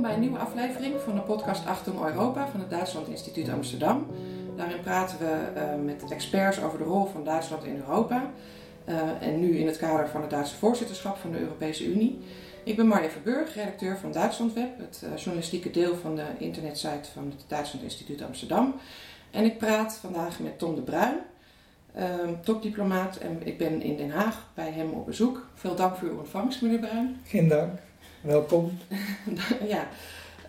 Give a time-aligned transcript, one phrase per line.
[0.00, 4.06] Bij een nieuwe aflevering van de podcast Achtung Europa van het Duitsland Instituut Amsterdam.
[4.56, 8.30] Daarin praten we uh, met experts over de rol van Duitsland in Europa.
[8.88, 12.18] Uh, en nu in het kader van het Duitse voorzitterschap van de Europese Unie.
[12.64, 17.32] Ik ben Marja Verburg, redacteur van Duitslandweb, het uh, journalistieke deel van de internetsite van
[17.36, 18.74] het Duitsland Instituut Amsterdam.
[19.30, 21.16] En ik praat vandaag met Tom de Bruin,
[22.42, 23.16] topdiplomaat.
[23.16, 25.46] En ik ben in Den Haag bij hem op bezoek.
[25.54, 27.20] Veel dank voor uw ontvangst, meneer Bruin.
[27.24, 27.89] Geen dank.
[28.20, 28.78] Welkom.
[29.68, 29.88] ja,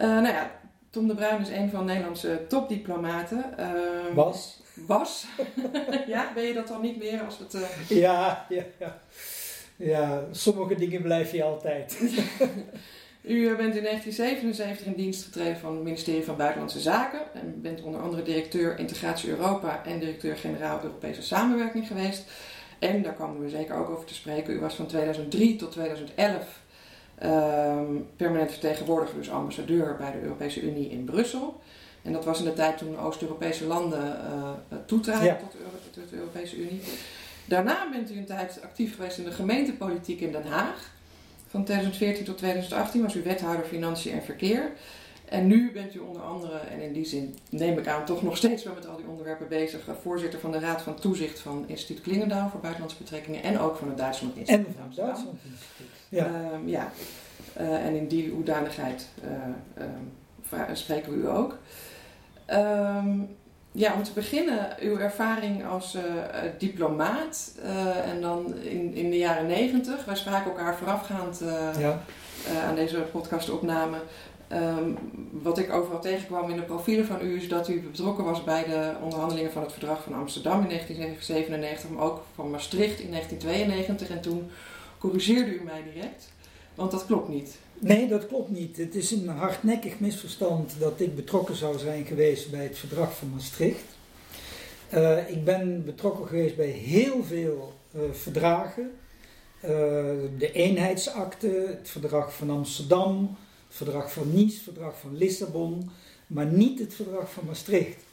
[0.02, 0.52] uh, nou ja,
[0.89, 3.45] Tom de Bruin is een van Nederlandse topdiplomaten.
[3.59, 4.59] Uh, was.
[4.88, 5.25] Was.
[6.07, 7.53] ja, ben je dat dan niet meer als het...
[7.53, 7.61] Uh...
[7.99, 9.02] Ja, ja, ja.
[9.75, 11.99] Ja, sommige dingen blijf je altijd.
[13.21, 17.22] U bent in 1977 in dienst getreden van het ministerie van Buitenlandse Zaken.
[17.33, 22.23] En bent onder andere directeur Integratie Europa en directeur-generaal Europese Samenwerking geweest.
[22.80, 24.53] En daar komen we zeker ook over te spreken.
[24.53, 26.59] U was van 2003 tot 2011
[27.25, 31.61] Um, permanent vertegenwoordiger, dus ambassadeur bij de Europese Unie in Brussel.
[32.02, 34.17] En dat was in de tijd toen Oost-Europese landen
[34.69, 35.55] uh, toetraden tot,
[35.92, 36.81] tot, de Europese Unie.
[37.45, 40.92] Daarna bent u een tijd actief geweest in de gemeentepolitiek in Den Haag.
[41.47, 44.72] Van 2014 tot 2018 was u wethouder Financiën en Verkeer.
[45.25, 48.38] En nu bent u onder andere, en in die zin neem ik aan, toch nog
[48.38, 51.64] steeds wel met al die onderwerpen bezig, eh, voorzitter van de Raad van Toezicht van
[51.67, 54.66] Instituut Klingendaal voor Buitenlandse Betrekkingen en ook van het Duitsland Instituut.
[54.66, 56.00] En van het Duitsland Instituut.
[56.12, 56.26] Ja.
[56.54, 56.92] Um, ja.
[57.59, 59.86] Uh, en in die hoedanigheid uh,
[60.70, 61.58] um, spreken we u ook.
[62.50, 63.36] Um,
[63.72, 66.02] ja, om te beginnen, uw ervaring als uh,
[66.58, 67.54] diplomaat
[68.06, 70.06] en dan in, in de jaren negentig.
[70.06, 71.42] Wij spraken elkaar voorafgaand
[71.80, 72.00] ja.
[72.67, 73.98] aan deze podcastopname
[74.54, 74.98] Um,
[75.32, 78.64] wat ik overal tegenkwam in de profielen van u is dat u betrokken was bij
[78.64, 84.09] de onderhandelingen van het verdrag van Amsterdam in 1997, maar ook van Maastricht in 1992.
[84.09, 84.52] En toen
[85.02, 86.31] corrigeerde u mij direct,
[86.75, 87.57] want dat klopt niet.
[87.80, 88.77] Nee, dat klopt niet.
[88.77, 93.30] Het is een hardnekkig misverstand dat ik betrokken zou zijn geweest bij het verdrag van
[93.30, 93.83] Maastricht.
[94.93, 98.92] Uh, ik ben betrokken geweest bij heel veel uh, verdragen.
[99.64, 99.70] Uh,
[100.37, 103.37] de eenheidsakte, het verdrag van Amsterdam,
[103.70, 105.89] verdrag van Nice, het verdrag van Lissabon,
[106.27, 108.03] maar niet het verdrag van Maastricht.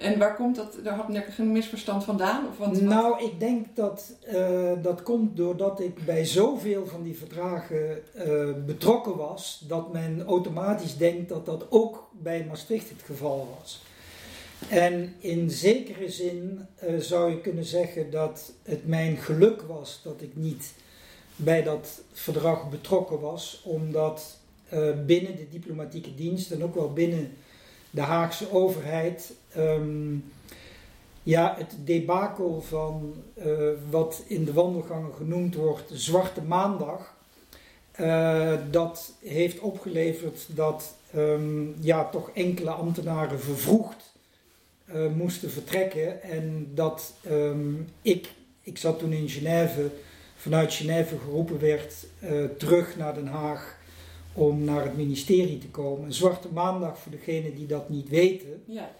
[0.00, 2.46] En waar komt dat, daar had ik een misverstand vandaan?
[2.48, 8.02] Of nou, ik denk dat uh, dat komt doordat ik bij zoveel van die verdragen
[8.16, 13.82] uh, betrokken was, dat men automatisch denkt dat dat ook bij Maastricht het geval was.
[14.68, 20.22] En in zekere zin uh, zou je kunnen zeggen dat het mijn geluk was dat
[20.22, 20.72] ik niet
[21.36, 24.38] bij dat verdrag betrokken was, omdat
[25.06, 27.32] binnen de diplomatieke dienst en ook wel binnen
[27.90, 29.32] de Haagse overheid.
[29.56, 30.24] Um,
[31.22, 33.14] ja, het debakel van
[33.46, 37.14] uh, wat in de wandelgangen genoemd wordt Zwarte Maandag.
[38.00, 44.12] Uh, dat heeft opgeleverd dat um, ja, toch enkele ambtenaren vervroegd
[45.16, 46.22] moesten vertrekken.
[46.22, 48.32] En dat um, ik,
[48.62, 49.90] ik zat toen in Genève,
[50.36, 51.94] vanuit Genève geroepen werd
[52.58, 53.78] terug naar Den Haag
[54.32, 56.04] om naar het ministerie te komen.
[56.04, 58.62] Een zwarte maandag voor degenen die dat niet weten.
[58.64, 58.90] Ja.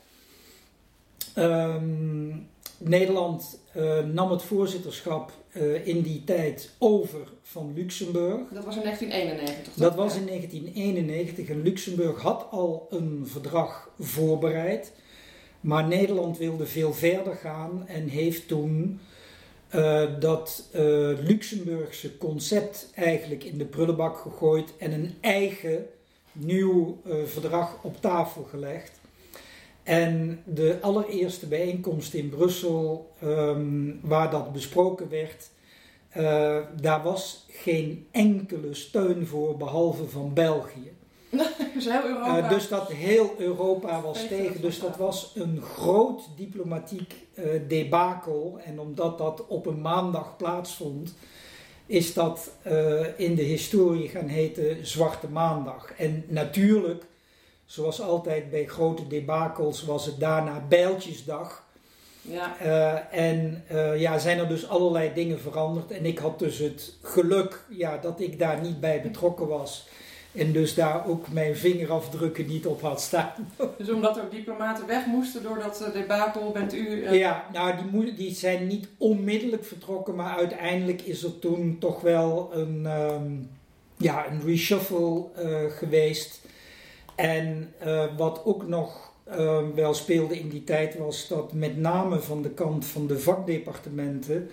[1.37, 2.49] Um,
[2.83, 8.41] Nederland uh, nam het voorzitterschap uh, in die tijd over van Luxemburg.
[8.53, 9.75] Dat was in 1991.
[9.75, 14.93] Dat was in 1991 en Luxemburg had al een verdrag voorbereid.
[15.61, 19.01] Maar Nederland wilde veel verder gaan en heeft toen
[19.75, 20.69] uh, dat
[21.21, 25.87] Luxemburgse concept eigenlijk in de prullenbak gegooid en een eigen
[26.33, 29.00] nieuw verdrag op tafel gelegd.
[29.91, 35.51] En de allereerste bijeenkomst in Brussel, um, waar dat besproken werd,
[36.81, 40.93] daar was geen enkele steun voor behalve van België.
[41.75, 42.39] dus, heel Europa.
[42.39, 44.61] Uh, dus dat heel Europa was tegen.
[44.61, 48.59] Dus dat was een groot diplomatiek uh, debakel.
[48.65, 51.15] En omdat dat op een maandag plaatsvond,
[51.87, 52.51] is dat
[53.17, 55.93] in de historie gaan heten Zwarte Maandag.
[55.93, 57.05] En natuurlijk,
[57.71, 61.69] zoals altijd bij grote debakels, was het daarna Bijltjesdag.
[62.23, 62.57] Ja.
[63.11, 63.65] en
[63.97, 65.91] ja, zijn er dus allerlei dingen veranderd.
[65.91, 69.87] En ik had dus het geluk ja, dat ik daar niet bij betrokken was.
[70.33, 73.33] En dus daar ook mijn vingerafdrukken niet op had staan.
[73.79, 76.89] Dus omdat er diplomaten weg moesten door dat eh, debakel, bent u...
[76.89, 77.15] Uh...
[77.15, 82.51] Ja, nou die, die zijn niet onmiddellijk vertrokken, maar uiteindelijk is er toen toch wel
[82.53, 83.51] een, um,
[83.97, 86.41] ja, een reshuffle uh, geweest.
[87.21, 87.73] En
[88.17, 92.51] wat ook nog ehm, wel speelde in die tijd was dat met name van de
[92.51, 94.51] kant van de vakdepartementen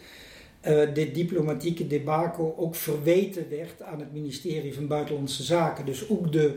[0.67, 5.85] uh, dit diplomatieke debakel ook verweten werd aan het ministerie van Buitenlandse Zaken.
[5.85, 6.55] Dus ook de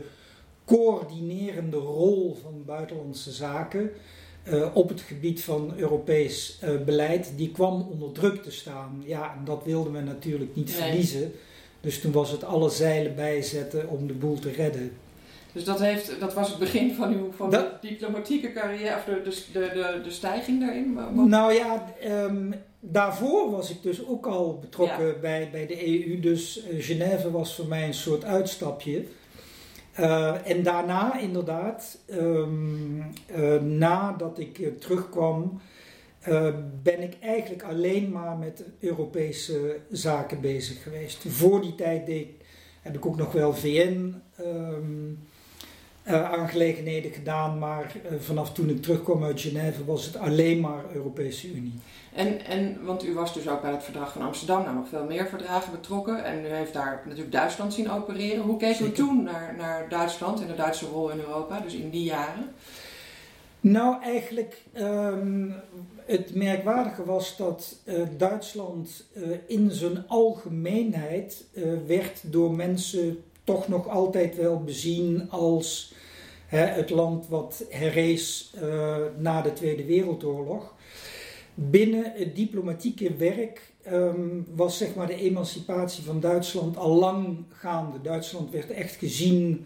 [0.65, 3.91] coördinerende rol van buitenlandse zaken
[4.73, 9.03] op het gebied van Europees beleid, die kwam onder druk te staan.
[9.05, 10.75] Ja, en dat wilden we natuurlijk niet Nee.
[10.77, 11.31] verliezen.
[11.81, 14.91] Dus toen was het alle zeilen bijzetten om de boel te redden.
[15.53, 19.03] Dus dat, heeft, dat was het begin van uw van Dat- de diplomatieke carrière, of
[19.03, 19.21] de,
[19.53, 20.93] de, de, de, stijging daarin?
[20.93, 26.19] Wat- Nou ja, ehm, daarvoor was ik dus ook al betrokken bij, bij de EU.
[26.19, 29.03] Dus eh, Genève was voor mij een soort uitstapje.
[29.91, 35.61] Eh, en daarna inderdaad, ehm, eh, nadat ik terugkwam,
[36.83, 41.23] ben ik eigenlijk alleen maar met Europese zaken bezig geweest.
[41.27, 42.27] Voor die tijd deed,
[42.81, 45.11] heb ik ook nog wel VN ehm,
[46.03, 50.83] eh, aangelegenheden gedaan, maar eh, vanaf toen ik terugkwam uit Genève was het alleen maar
[50.93, 51.79] Europese Unie.
[52.13, 55.05] En, en, want u was dus ook bij het verdrag van Amsterdam, nou nog veel
[55.05, 56.23] meer verdragen betrokken.
[56.23, 58.43] En u heeft daar natuurlijk Duitsland zien opereren.
[58.43, 61.89] Hoe keek u toen naar, naar Duitsland en de Duitse rol in Europa, dus in
[61.89, 62.51] die jaren?
[63.59, 65.49] Nou, eigenlijk ehm,
[66.05, 69.05] het merkwaardige was dat eh, Duitsland
[69.47, 71.45] in zijn algemeenheid
[71.85, 75.93] werd door mensen toch nog altijd wel bezien als
[76.47, 80.73] hè, het land wat herrees eh, na de Tweede Wereldoorlog.
[81.53, 88.01] Binnen het diplomatieke werk ehm, was zeg maar de emancipatie van Duitsland al lang gaande.
[88.01, 89.65] Duitsland werd echt gezien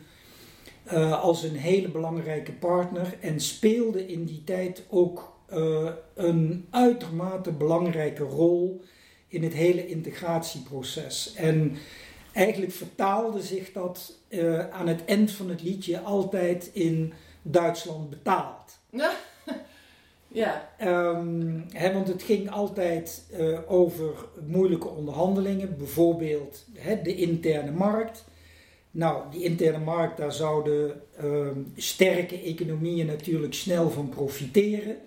[0.83, 7.51] eh, als een hele belangrijke partner en speelde in die tijd ook eh, een uitermate
[7.51, 8.81] belangrijke rol
[9.27, 11.33] in het hele integratieproces.
[11.35, 11.77] En
[12.35, 18.77] eigenlijk vertaalde zich dat eh, aan het eind van het liedje altijd in Duitsland betaald.
[20.27, 24.13] Ja, Ehm, hè, want het ging altijd eh, over
[24.45, 28.25] moeilijke onderhandelingen, bijvoorbeeld hè, de interne markt.
[28.91, 34.97] Nou, die interne markt, daar zouden ehm, sterke economieën natuurlijk snel van profiteren,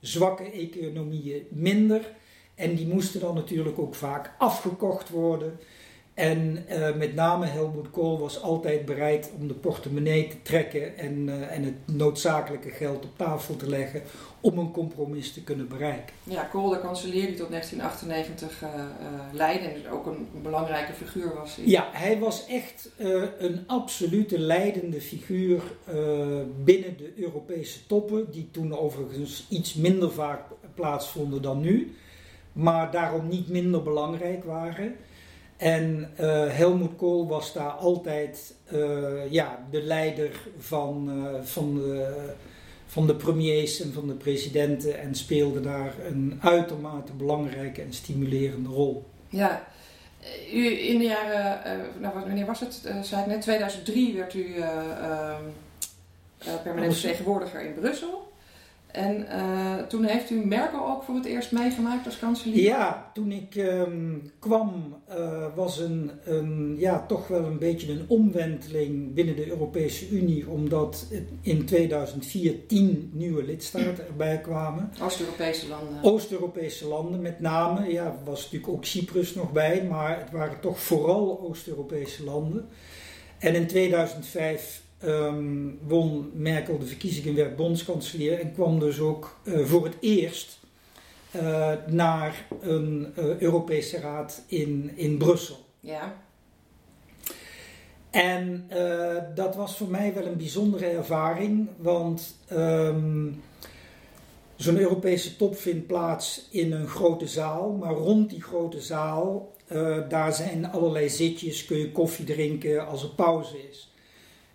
[0.00, 2.12] zwakke economieën minder.
[2.54, 5.58] En die moesten dan natuurlijk ook vaak afgekocht worden.
[6.14, 11.28] En eh, met name Helmut Kohl was altijd bereid om de portemonnee te trekken en,
[11.28, 14.02] eh, en het noodzakelijke geld op tafel te leggen
[14.42, 16.14] om een compromis te kunnen bereiken.
[16.24, 18.84] ja Kohl, de kanselier die tot 1998 eh eh
[19.32, 21.58] leidde en dus ook een belangrijke figuur was.
[21.64, 25.94] Ja, hij was echt eh, een absolute leidende figuur eh,
[26.64, 30.40] binnen de Europese toppen, die toen overigens iets minder vaak
[30.74, 31.94] plaatsvonden dan nu,
[32.52, 34.96] maar daarom niet minder belangrijk waren.
[35.62, 42.32] En eh, Helmut Kohl was daar altijd eh, ja, de leider van, eh, van, de,
[42.86, 48.68] van de premiers en van de presidenten en speelde daar een uitermate belangrijke en stimulerende
[48.68, 49.04] rol.
[49.28, 49.66] Ja,
[50.52, 52.80] u in de jaren, nou, wanneer was het?
[53.02, 55.44] Zei ik net, 2003 werd u eh, ehm,
[56.38, 58.21] eh, permanent vertegenwoordiger in Brussel.
[58.92, 62.62] En eh, toen heeft u Merkel ook voor het eerst meegemaakt als kanselier?
[62.62, 68.04] Ja, toen ik ehm, kwam eh, was een, een, ja, toch wel een beetje een
[68.08, 71.06] omwenteling binnen de Europese Unie, omdat
[71.40, 74.92] in 2004 tien nieuwe lidstaten erbij kwamen.
[75.02, 76.02] Oost-Europese landen.
[76.02, 80.60] Oost-Europese landen met name, ja, er was natuurlijk ook Cyprus nog bij, maar het waren
[80.60, 82.68] toch vooral Oost-Europese landen.
[83.38, 89.64] En in 2005 ehm, won Merkel de verkiezingen, werd bondskanselier en kwam dus ook eh,
[89.64, 90.58] voor het eerst
[91.30, 95.56] eh, naar een eh, Europese raad in, in Brussel.
[95.80, 96.14] Ja,
[98.10, 98.68] En
[99.34, 103.28] dat was voor mij wel een bijzondere ervaring, want ehm,
[104.56, 109.98] zo'n Europese top vindt plaats in een grote zaal, maar rond die grote zaal, eh,
[110.08, 113.91] daar zijn allerlei zitjes, kun je koffie drinken als er pauze is.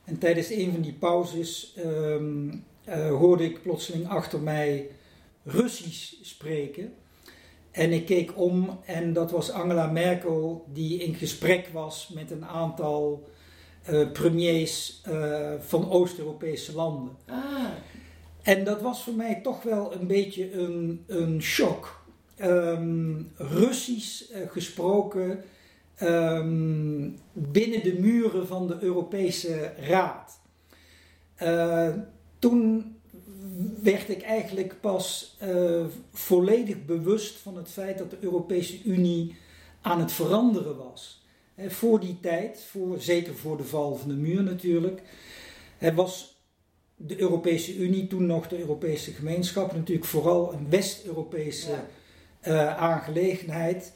[0.08, 2.50] En tijdens een van die pauzes ehm,
[2.84, 4.90] eh, hoorde ik plotseling achter mij
[5.44, 6.94] Russisch spreken.
[7.72, 12.46] En ik keek om en dat was Angela Merkel die in gesprek was met een
[12.46, 13.30] aantal
[13.84, 17.18] eh, premiers eh, van Oost-Europese landen.
[17.26, 17.66] ah,
[18.42, 22.06] En dat was voor mij toch wel een beetje een, een shock.
[22.36, 25.44] Ehm, Russisch gesproken
[25.98, 30.40] ehm, binnen de muren van de Europese Raad.
[31.36, 31.90] Eh,
[32.40, 32.96] toen
[33.82, 39.36] werd ik eigenlijk pas eh, volledig bewust van het feit dat de Europese Unie
[39.82, 41.26] aan het veranderen was.
[41.68, 45.02] Voor die tijd, voor, zeker voor de val van de muur natuurlijk,
[45.96, 46.38] was
[46.98, 51.86] de Europese Unie, toen nog de Europese gemeenschap, natuurlijk vooral een West-Europese ja.
[52.40, 53.94] eh, aangelegenheid.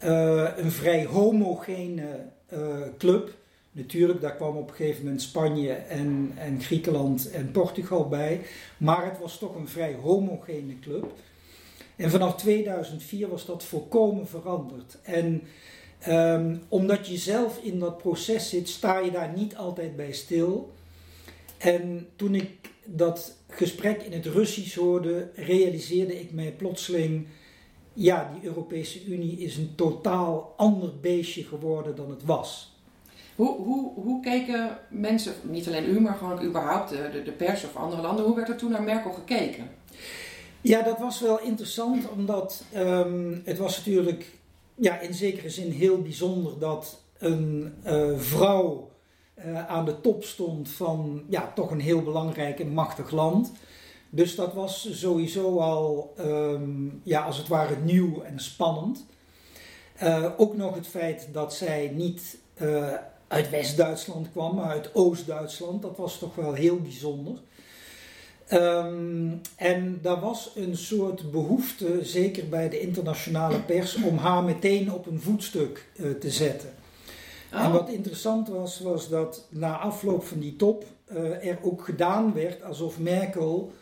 [0.00, 3.30] Eh, een vrij homogene eh, club.
[3.72, 8.40] Natuurlijk, daar kwam op een gegeven moment Spanje en, en Griekenland en Portugal bij.
[8.78, 11.12] Maar het was toch een vrij homogene club.
[11.96, 14.98] En vanaf 2004 was dat volkomen veranderd.
[15.02, 15.42] En
[15.98, 20.72] ehm, omdat je zelf in dat proces zit, sta je daar niet altijd bij stil.
[21.58, 22.50] En toen ik
[22.84, 27.26] dat gesprek in het Russisch hoorde, realiseerde ik mij plotseling:
[28.00, 32.74] ja, die Europese Unie is een totaal ander beestje geworden dan het was.
[33.36, 37.76] Hoe, hoe, hoe keken mensen, niet alleen u, maar gewoon überhaupt de, de, pers of
[37.76, 39.70] andere landen, hoe werd er toen naar Merkel gekeken?
[40.60, 44.38] Ja, dat was wel interessant, omdat ehm, het was natuurlijk
[44.74, 48.90] ja, in zekere zin heel bijzonder dat een uh, vrouw
[49.38, 53.52] uh, aan de top stond van ja, toch een heel belangrijk en machtig land.
[54.10, 59.06] Dus dat was sowieso al, um, ja, als het ware nieuw en spannend.
[60.02, 62.92] Uh, ook nog het feit dat zij niet uh,
[63.28, 65.82] uit West-Duitsland kwam, maar uit Oost-Duitsland.
[65.82, 67.38] Dat was toch wel heel bijzonder.
[68.52, 74.92] Um, en daar was een soort behoefte, zeker bij de internationale pers, om haar meteen
[74.92, 76.70] op een voetstuk uh, te zetten.
[77.50, 77.72] En oh.
[77.72, 82.62] wat interessant was, was dat na afloop van die top uh, er ook gedaan werd
[82.62, 83.72] alsof Merkel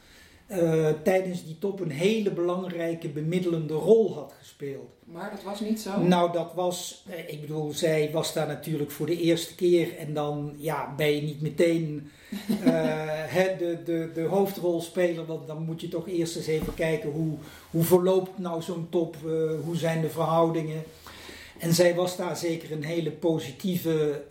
[0.50, 4.88] uh, tijdens die top een hele belangrijke bemiddelende rol had gespeeld.
[5.04, 6.00] Maar dat was niet zo?
[6.00, 10.14] Nou, dat was, eh, ik bedoel, zij was daar natuurlijk voor de eerste keer en
[10.14, 12.10] dan ja, ben je niet meteen
[12.64, 17.36] uh, de, de, de hoofdrolspeler, want dan moet je toch eerst eens even kijken hoe,
[17.70, 19.16] hoe verloopt nou zo'n top,
[19.64, 20.82] hoe zijn de verhoudingen.
[21.58, 24.22] En zij was daar zeker een hele positieve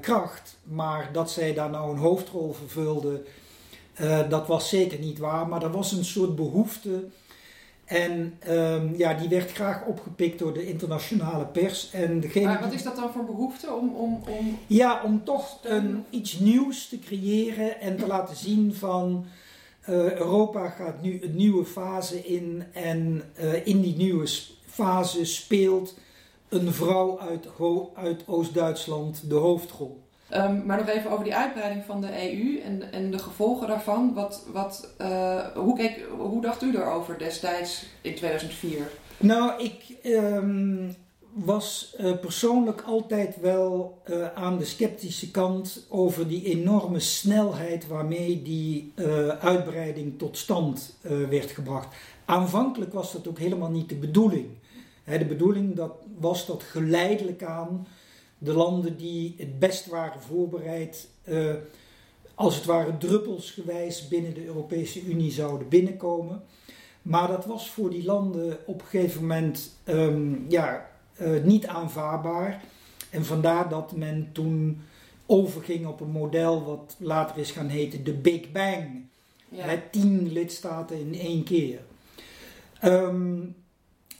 [0.00, 3.22] kracht, maar dat zij daar nou een hoofdrol vervulde,
[4.00, 5.48] uh, dat was zeker niet waar.
[5.48, 7.04] Maar er was een soort behoefte
[7.84, 11.90] en um, ja, die werd graag opgepikt door de internationale pers.
[11.90, 13.72] En degene maar wat is dat dan voor behoefte?
[13.72, 14.58] Om, om, om...
[14.66, 19.26] Ja, om toch een, iets nieuws te creëren en te laten zien van...
[19.88, 24.28] Uh, Europa gaat nu een nieuwe fase in en uh, in die nieuwe
[24.66, 25.94] fase speelt
[26.48, 27.48] een vrouw uit,
[27.94, 30.03] uit Oost-Duitsland de hoofdrol.
[30.30, 34.14] Um, maar nog even over die uitbreiding van de EU en, en de gevolgen daarvan.
[34.14, 38.90] Wat, wat, uh, hoe, keek, hoe dacht u daarover destijds in 2004?
[39.16, 40.94] Nou, ik um,
[41.32, 48.42] was uh, persoonlijk altijd wel uh, aan de sceptische kant over die enorme snelheid waarmee
[48.42, 48.92] die
[49.40, 50.98] uitbreiding tot stand
[51.30, 51.94] werd gebracht.
[52.24, 54.46] Aanvankelijk was dat ook helemaal niet de bedoeling.
[55.04, 57.86] de bedoeling dat, was dat geleidelijk aan
[58.44, 61.54] de landen die het best waren voorbereid, uh,
[62.34, 66.42] als het ware druppelsgewijs binnen de Europese Unie zouden binnenkomen.
[67.02, 72.62] Maar dat was voor die landen op een gegeven moment um, ja, uh, niet aanvaardbaar.
[73.10, 74.82] En vandaar dat men toen
[75.26, 79.06] overging op een model wat later is gaan heten de Big Bang.
[79.48, 79.66] Ja.
[79.66, 81.80] Met tien lidstaten in één keer.
[82.84, 83.54] Um,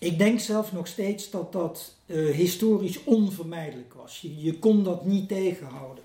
[0.05, 4.27] ik denk zelf nog steeds dat dat uh, historisch onvermijdelijk was.
[4.37, 6.05] Je, kon dat niet tegenhouden.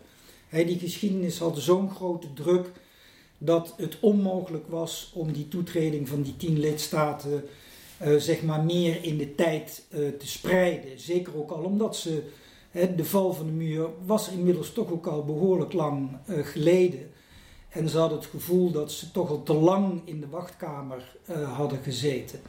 [0.50, 2.72] Die geschiedenis had zo'n grote druk
[3.38, 7.44] dat het onmogelijk was om die toetreding van die tien lidstaten
[8.02, 11.00] uh, zeg maar meer in de tijd uh, te spreiden.
[11.00, 12.24] Zeker ook al omdat ze,
[12.96, 17.12] de val van de muur was inmiddels toch ook al behoorlijk lang geleden.
[17.70, 21.16] En ze hadden het gevoel dat ze toch al te lang in de wachtkamer
[21.56, 22.40] hadden gezeten.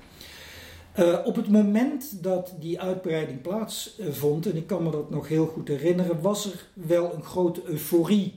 [1.01, 5.47] Uh, op het moment dat die uitbreiding plaatsvond, en ik kan me dat nog heel
[5.47, 8.35] goed herinneren, was er wel een grote euforie.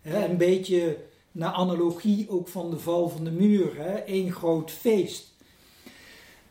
[0.00, 0.24] Hè?
[0.24, 0.96] Een beetje
[1.32, 3.92] naar analogie ook van de val van de muur, hè?
[3.92, 5.32] één groot feest.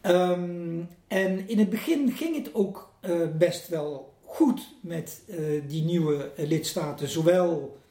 [0.02, 5.84] Um, en in het begin ging het ook uh, best wel goed met uh, die
[5.84, 7.82] nieuwe lidstaten, zowel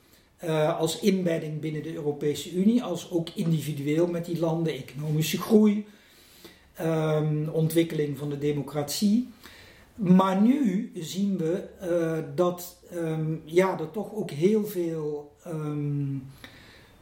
[0.79, 5.87] als inbedding binnen de Europese Unie als ook individueel met die landen, economische groei
[6.81, 9.29] um, ontwikkeling van de democratie.
[9.95, 16.23] Maar nu zien we uh, dat um, ja, er toch ook heel veel um,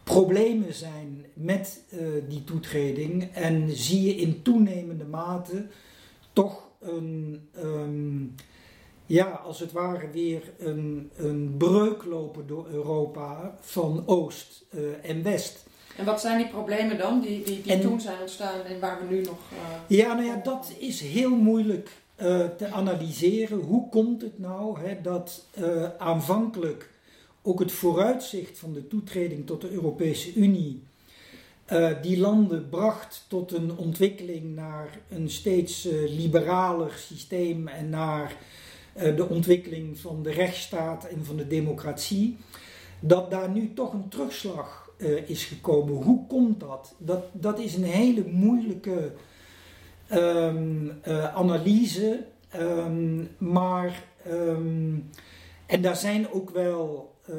[0.05, 3.29] problemen zijn met uh, die toetreding.
[3.33, 5.67] En zie je in toenemende mate
[6.33, 7.49] toch een,
[9.07, 15.23] ja, als het ware weer een, een breuk lopen door Europa van Oost uh, en
[15.23, 15.69] West.
[16.01, 19.15] En wat zijn die problemen dan die, die, die toen zijn ontstaan en waar we
[19.15, 19.39] nu nog.
[19.53, 19.59] Uh,
[19.99, 23.59] ja, nou ja, dat is heel moeilijk uh, te analyseren.
[23.59, 26.91] Hoe komt het nou hè, dat uh, aanvankelijk
[27.43, 30.83] ook het vooruitzicht van de toetreding tot de Europese Unie
[32.03, 38.37] die landen bracht tot een ontwikkeling naar een steeds liberaler systeem en naar
[38.95, 42.37] de ontwikkeling van de rechtsstaat en van de democratie,
[43.01, 44.80] dat daar nu toch een terugslag
[45.27, 45.95] is gekomen.
[45.95, 46.95] Hoe komt dat?
[46.99, 47.25] dat?
[47.33, 49.13] Dat is een hele moeilijke
[50.13, 50.93] um,
[51.35, 52.25] analyse,
[52.57, 55.09] um, maar um,
[55.67, 57.37] en daar zijn ook wel uh,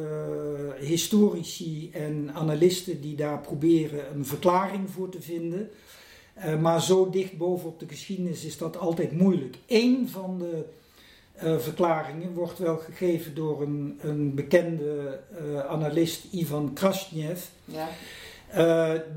[0.80, 5.70] historici en analisten die daar proberen een verklaring voor te vinden.
[6.60, 9.58] Maar zo dicht bovenop de geschiedenis is dat altijd moeilijk.
[9.68, 10.66] Eén van de
[11.44, 15.20] uh, verklaringen wordt wel gegeven door een, een bekende
[15.68, 17.44] analist, Ivan Krasnev.
[17.66, 17.88] Ja.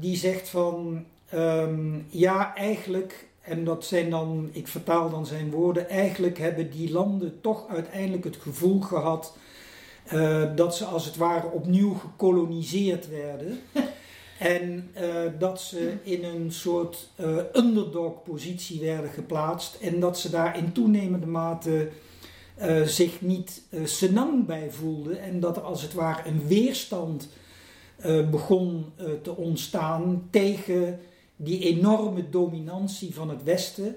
[0.01, 1.05] die zegt van,
[1.35, 6.93] um, ja eigenlijk en dat zijn dan, ik vertaal dan zijn woorden, eigenlijk hebben die
[6.93, 9.37] landen toch uiteindelijk het gevoel gehad
[10.13, 13.61] uh, dat ze als het ware opnieuw gekoloniseerd werden.
[14.39, 20.59] en uh, dat ze in een soort uh, underdog-positie werden geplaatst en dat ze daar
[20.59, 21.89] in toenemende mate
[22.85, 27.29] zich niet senang bij voelden en dat er als het ware een weerstand
[28.31, 28.93] begon
[29.23, 31.01] te ontstaan tegen
[31.37, 33.97] die enorme dominantie van het Westen.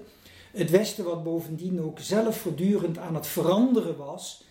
[0.52, 4.44] Het Westen wat bovendien ook zelf voortdurend aan het veranderen was.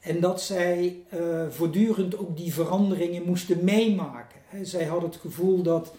[0.00, 4.40] En dat zij uh, voortdurend ook die veranderingen moesten meemaken.
[4.62, 5.94] Zij hadden het gevoel dat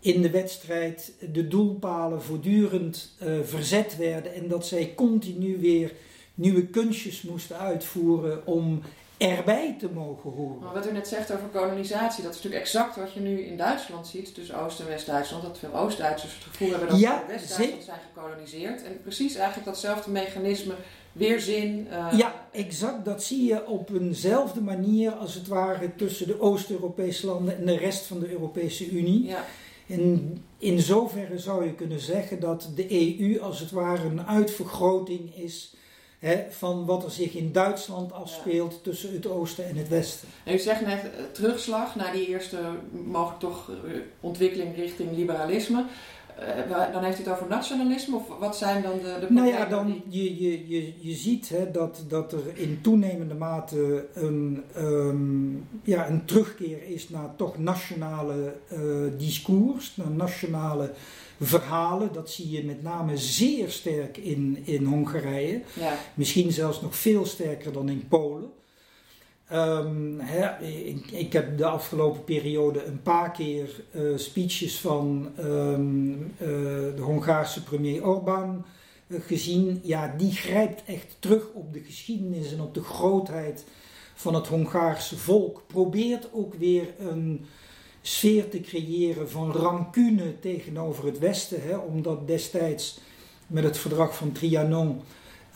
[0.00, 5.92] in de wedstrijd de doelpalen voortdurend uh, verzet werden en dat zij continu weer
[6.36, 8.82] nieuwe kunstjes moesten uitvoeren om
[9.16, 10.58] erbij te mogen horen.
[10.62, 13.56] Maar wat u net zegt over kolonisatie, dat is natuurlijk exact wat je nu in
[13.56, 17.84] Duitsland ziet, dus Oost- en West-Duitsland, dat veel Oost-Duitsers het gevoel hebben dat ja, West-Duitsland
[17.84, 18.84] zijn gekoloniseerd.
[18.84, 20.74] En precies eigenlijk datzelfde mechanisme,
[21.12, 21.86] weerzin.
[21.90, 22.08] Uh...
[22.16, 23.04] Ja, exact.
[23.04, 27.76] Dat zie je op eenzelfde manier als het ware tussen de Oost-Europese landen en de
[27.76, 29.26] rest van de Europese Unie.
[29.26, 29.44] Ja.
[29.86, 35.36] In, in zoverre zou je kunnen zeggen dat de EU als het ware een uitvergroting
[35.36, 35.74] is
[36.50, 40.28] van wat er zich in Duitsland afspeelt tussen het oosten en het westen.
[40.46, 42.58] u zegt net uh, terugslag naar die eerste
[43.04, 45.84] mogelijk toch uh, ontwikkeling richting liberalisme.
[46.40, 49.64] Uh, dan heeft u het over nationalisme of wat zijn dan de, de Nou ja,
[49.64, 55.68] dan, je, je, je, je ziet hè, dat, dat er in toenemende mate een, um,
[55.82, 58.54] ja, een terugkeer is naar toch nationale
[59.16, 60.90] discours, naar nationale
[61.40, 62.12] verhalen.
[62.12, 65.62] Dat zie je met name zeer sterk in, in Hongarije.
[65.80, 65.98] Ja.
[66.14, 68.50] Misschien zelfs nog veel sterker dan in Polen.
[69.52, 70.20] Um,
[70.60, 76.48] ik, ik, heb de afgelopen periode een paar keer uh, speeches van um, uh,
[76.96, 78.64] de Hongaarse premier Orbán
[79.06, 79.80] uh, gezien.
[79.82, 83.64] Ja, die grijpt echt terug op de geschiedenis en op de grootheid
[84.14, 85.62] van het Hongaarse volk.
[85.66, 87.46] Probeert ook weer een
[88.06, 92.98] sfeer te creëren van rancune tegenover het Westen, hè, omdat destijds
[93.46, 95.00] met het verdrag van Trianon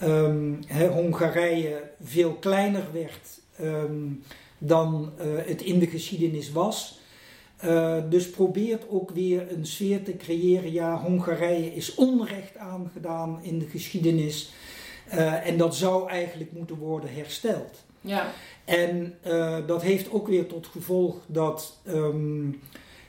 [0.02, 0.58] um,
[0.90, 4.22] Hongarije veel kleiner werd um,
[4.58, 6.98] dan uh, het in de geschiedenis was.
[7.64, 10.72] Uh, dus probeert ook weer een sfeer te creëren.
[10.72, 14.52] Ja, Hongarije is onrecht aangedaan in de geschiedenis.
[15.14, 17.84] Uh, en dat zou eigenlijk moeten worden hersteld.
[18.00, 18.32] Ja.
[18.70, 22.60] En uh, dat heeft ook weer tot gevolg dat um,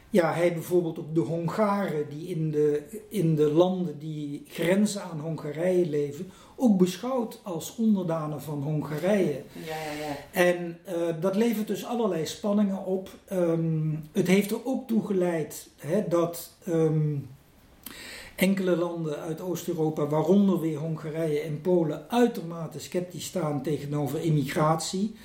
[0.10, 5.20] ja, hij bijvoorbeeld ook de Hongaren die in de, in de landen die grenzen aan
[5.20, 9.42] Hongarije leven, ook beschouwt als onderdanen van Hongarije.
[9.66, 10.18] Ja, ja, ja.
[10.32, 13.10] En uh, dat levert dus allerlei spanningen op.
[13.32, 17.28] Um, het heeft er ook toe geleid hè, dat um,
[18.36, 25.16] enkele landen uit Oost-Europa, waaronder weer Hongarije en Polen, uitermate sceptisch staan tegenover immigratie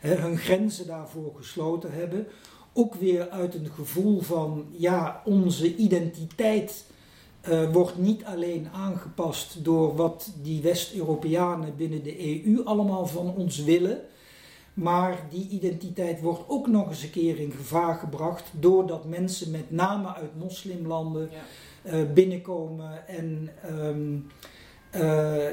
[0.00, 2.26] hun grenzen daarvoor gesloten hebben.
[2.72, 6.84] Ook weer uit een gevoel van, ja, onze identiteit
[7.48, 13.64] uh, wordt niet alleen aangepast door wat die West-Europeanen binnen de EU allemaal van ons
[13.64, 14.00] willen.
[14.74, 19.70] Maar die identiteit wordt ook nog eens een keer in gevaar gebracht doordat mensen met
[19.70, 21.92] name uit moslimlanden ja.
[21.92, 24.32] uh, binnenkomen en um, uh,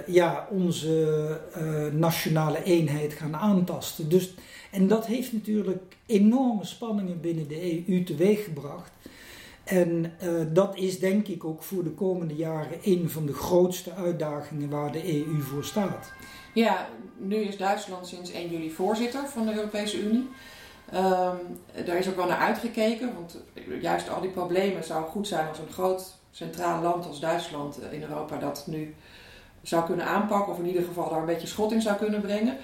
[0.06, 4.10] ja, onze uh, nationale eenheid gaan aantasten.
[4.10, 4.34] Dus,
[4.72, 8.92] en dat heeft natuurlijk enorme spanningen binnen de EU teweeggebracht.
[9.64, 13.94] En uh, dat is denk ik ook voor de komende jaren een van de grootste
[13.94, 16.12] uitdagingen waar de EU voor staat.
[16.54, 20.28] Ja, nu is Duitsland sinds 1 juli voorzitter van de Europese Unie.
[20.94, 23.44] Um, daar is ook wel naar uitgekeken, want
[23.82, 28.02] juist al die problemen zou goed zijn als een groot centraal land als Duitsland in
[28.02, 28.96] Europa dat nu
[29.62, 32.58] zou kunnen aanpakken, of in ieder geval daar een beetje schot in zou kunnen brengen.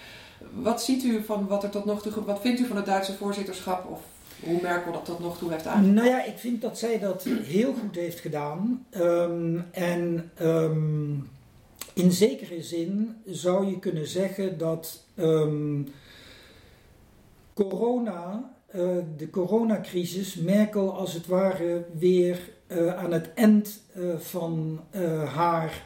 [0.54, 3.14] Wat ziet u van wat er tot nog toe, wat vindt u van het Duitse
[3.14, 4.02] voorzitterschap of
[4.44, 5.94] hoe Merkel dat tot nog toe heeft aangepakt?
[5.94, 8.86] Nou ja, ik vind dat zij dat heel goed heeft gedaan.
[8.98, 11.30] Um, en um,
[11.94, 15.82] in zekere zin zou je kunnen zeggen dat ehm,
[17.54, 18.82] corona, uh,
[19.18, 24.80] de coronacrisis, Merkel als het ware weer uh, aan het eind uh, van
[25.34, 25.84] haar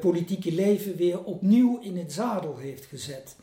[0.00, 3.36] politieke leven weer opnieuw in het zadel heeft gezet.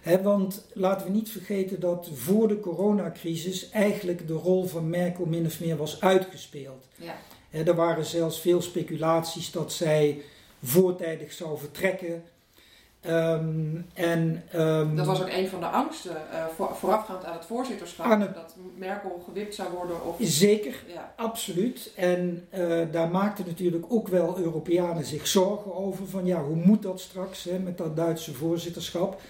[0.00, 5.24] He, want laten we niet vergeten dat voor de coronacrisis eigenlijk de rol van Merkel
[5.24, 6.86] min of meer was uitgespeeld.
[6.96, 7.16] Ja.
[7.50, 10.22] He, er waren zelfs veel speculaties dat zij
[10.62, 12.22] voortijdig zou vertrekken.
[13.06, 17.46] Um, en, um, dat was ook een van de angsten uh, voor, voorafgaand aan het
[17.46, 20.06] voorzitterschap, het, dat Merkel gewipt zou worden.
[20.06, 21.12] Of, zeker, ja.
[21.16, 21.92] absoluut.
[21.96, 26.82] En uh, daar maakten natuurlijk ook wel Europeanen zich zorgen over, van ja, hoe moet
[26.82, 29.20] dat straks hè, met dat Duitse voorzitterschap.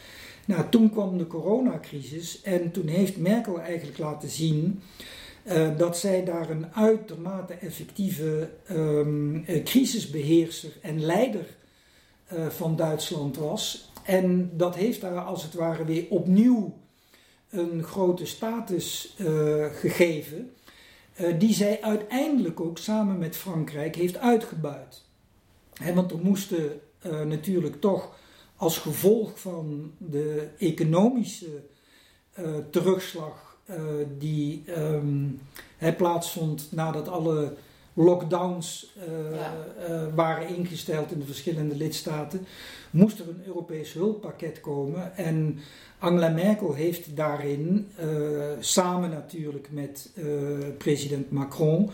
[0.44, 4.82] Nou, toen kwam de coronacrisis en toen heeft Merkel eigenlijk laten zien
[5.44, 11.46] uh, dat zij daar een uitermate effectieve um, crisisbeheerser en leider
[12.48, 13.90] van Duitsland was.
[14.04, 16.78] En dat heeft daar als het ware weer opnieuw
[17.50, 19.16] een grote status
[19.72, 20.52] gegeven,
[21.38, 25.02] die zij uiteindelijk ook samen met Frankrijk heeft uitgebuit.
[25.94, 26.80] Want er moesten
[27.26, 28.18] natuurlijk toch
[28.56, 31.62] als gevolg van de economische
[32.70, 33.56] terugslag
[34.18, 35.40] die um,
[35.96, 37.54] plaatsvond nadat alle
[37.94, 40.10] lockdowns uh, ja.
[40.14, 42.46] waren ingesteld in de verschillende lidstaten,
[42.90, 45.16] moest er een Europees hulppakket komen.
[45.16, 45.58] En
[45.98, 47.88] Angela Merkel heeft daarin,
[48.60, 50.10] samen natuurlijk met
[50.78, 51.90] president Macron,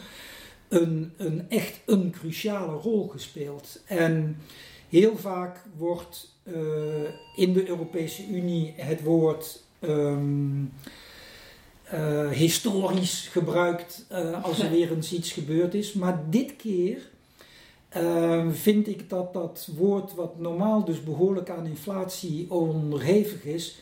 [0.69, 3.83] een, een echt een cruciale rol gespeeld.
[3.87, 4.37] En
[4.89, 6.35] heel vaak wordt
[7.37, 10.73] in de Europese Unie het woord um,
[11.95, 15.93] uh, historisch gebruikt uh, als er weer eens iets gebeurd is.
[15.93, 17.15] Maar dit keer
[18.51, 23.79] vind ik dat dat woord, wat normaal dus behoorlijk aan inflatie onderhevig is,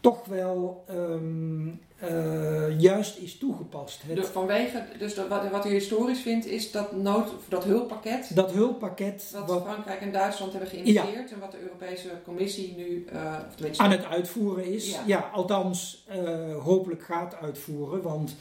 [0.00, 4.02] toch wel um, uh, juist is toegepast.
[4.06, 8.30] Het, dus vanwege, dus dat, wat, wat u historisch vindt, is dat, nood, dat hulppakket.
[8.34, 9.30] Dat hulppakket.
[9.32, 11.34] Wat, wat Frankrijk en Duitsland hebben geïnitieerd ja.
[11.34, 13.34] en wat de Europese Commissie nu uh,
[13.70, 14.90] of aan het uitvoeren is.
[14.90, 18.36] Ja, ja althans uh, hopelijk gaat uitvoeren, want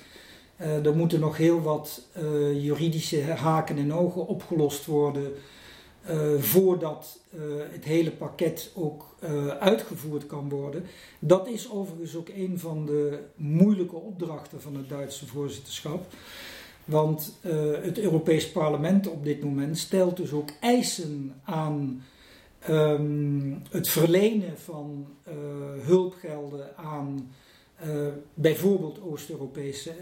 [0.83, 2.01] er moeten nog heel wat
[2.53, 5.33] juridische haken en ogen opgelost worden
[6.09, 7.41] uh, voordat uh,
[7.71, 10.85] het hele pakket ook uh, uitgevoerd kan worden.
[11.19, 16.05] Dat is overigens ook een van de moeilijke opdrachten van het Duitse voorzitterschap.
[16.85, 17.37] Want
[17.81, 22.03] het Europees Parlement op dit moment stelt dus ook eisen aan
[22.69, 25.07] um, het verlenen van
[25.81, 27.31] hulpgelden aan
[28.33, 29.93] bijvoorbeeld Oost-Europese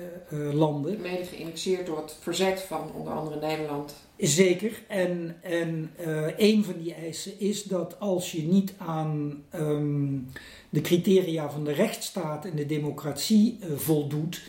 [0.54, 1.02] landen.
[1.02, 4.05] Mede geïnitieerd door het verzet van onder andere Nederland.
[4.18, 4.72] Zeker.
[4.88, 10.28] En, en uh, een van die eisen is dat als je niet aan um,
[10.70, 14.42] de criteria van de rechtsstaat en de democratie voldoet,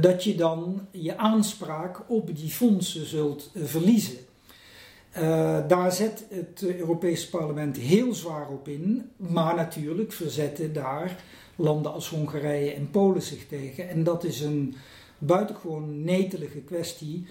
[0.00, 4.16] dat je dan je aanspraak op die fondsen zult verliezen.
[5.68, 11.24] daar zet het Europese parlement heel zwaar op in, maar natuurlijk verzetten daar
[11.56, 13.88] landen als Hongarije en Polen zich tegen.
[13.88, 14.74] En dat is een
[15.18, 17.26] buitengewoon netelige kwestie.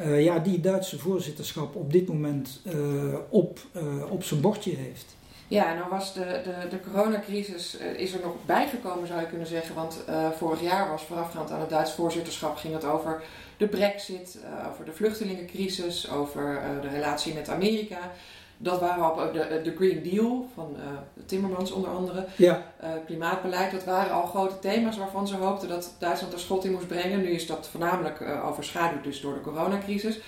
[0.00, 5.16] Uh, ja, die Duitse voorzitterschap op dit moment uh, op, uh, op zijn bordje heeft.
[5.48, 9.74] Ja, nou was de, de, de coronacrisis is er nog bijgekomen zou je kunnen zeggen.
[9.74, 10.04] Want
[10.36, 13.22] vorig jaar was voorafgaand aan het Duitse voorzitterschap ging het over
[13.56, 14.38] de brexit,
[14.72, 18.12] over de vluchtelingencrisis, over de relatie met Amerika.
[18.58, 20.82] Dat waren ook de, de Green Deal van uh,
[21.26, 22.26] Timmermans onder andere.
[22.36, 22.62] Ja.
[23.06, 26.86] Klimaatbeleid, dat waren al grote thema's waarvan ze hoopten dat Duitsland er schot in moest
[26.86, 27.20] brengen.
[27.20, 30.20] Nu is dat voornamelijk overschaduwd dus door de coronacrisis.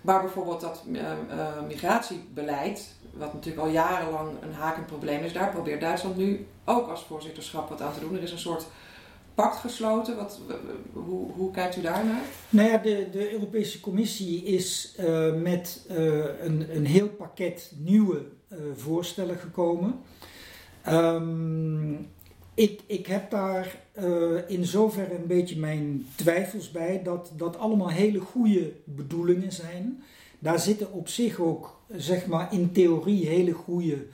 [0.00, 0.84] Maar bijvoorbeeld dat
[1.68, 7.04] migratiebeleid, wat natuurlijk al jarenlang een hakend probleem is, daar probeert Duitsland nu ook als
[7.04, 8.16] voorzitterschap wat aan te doen.
[8.16, 8.66] Er is een soort
[9.40, 10.16] pact gesloten?
[10.16, 10.40] Wat,
[10.92, 12.22] hoe, hoe kijkt u daarnaar?
[12.48, 15.96] Nou ja, de, de Europese Commissie is uh, met uh,
[16.40, 19.94] een, een heel pakket nieuwe uh, voorstellen gekomen.
[20.88, 22.08] Um,
[22.54, 23.78] ik, ik heb daar
[24.46, 30.02] in zoverre een beetje mijn twijfels bij dat dat allemaal hele goede bedoelingen zijn.
[30.38, 34.06] Daar zitten op zich ook, zeg maar, in theorie hele goede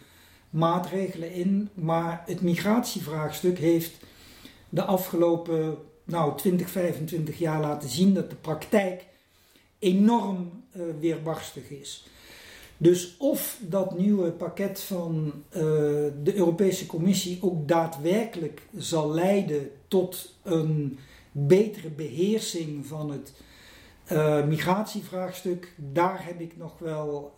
[0.50, 1.68] maatregelen in.
[1.74, 4.04] Maar het migratievraagstuk heeft
[4.68, 9.04] de afgelopen nou, 20, 25 jaar laten zien dat de praktijk
[9.78, 12.06] enorm uh, weerbarstig is.
[12.78, 15.60] Dus of dat nieuwe pakket van uh,
[16.22, 20.98] de Europese Commissie ook daadwerkelijk zal leiden tot een
[21.32, 23.32] betere beheersing van het
[24.12, 27.34] uh, migratievraagstuk, daar heb ik nog wel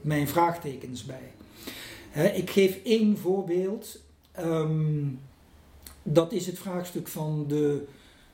[0.00, 2.32] mijn vraagtekens bij.
[2.34, 4.00] ik geef één voorbeeld.
[4.32, 5.06] Ehm,
[6.04, 7.84] dat is het vraagstuk van de,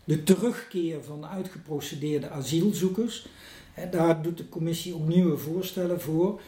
[0.05, 3.27] de terugkeer van uitgeprocedeerde asielzoekers.
[3.91, 6.41] daar doet de commissie ook nieuwe voorstellen voor.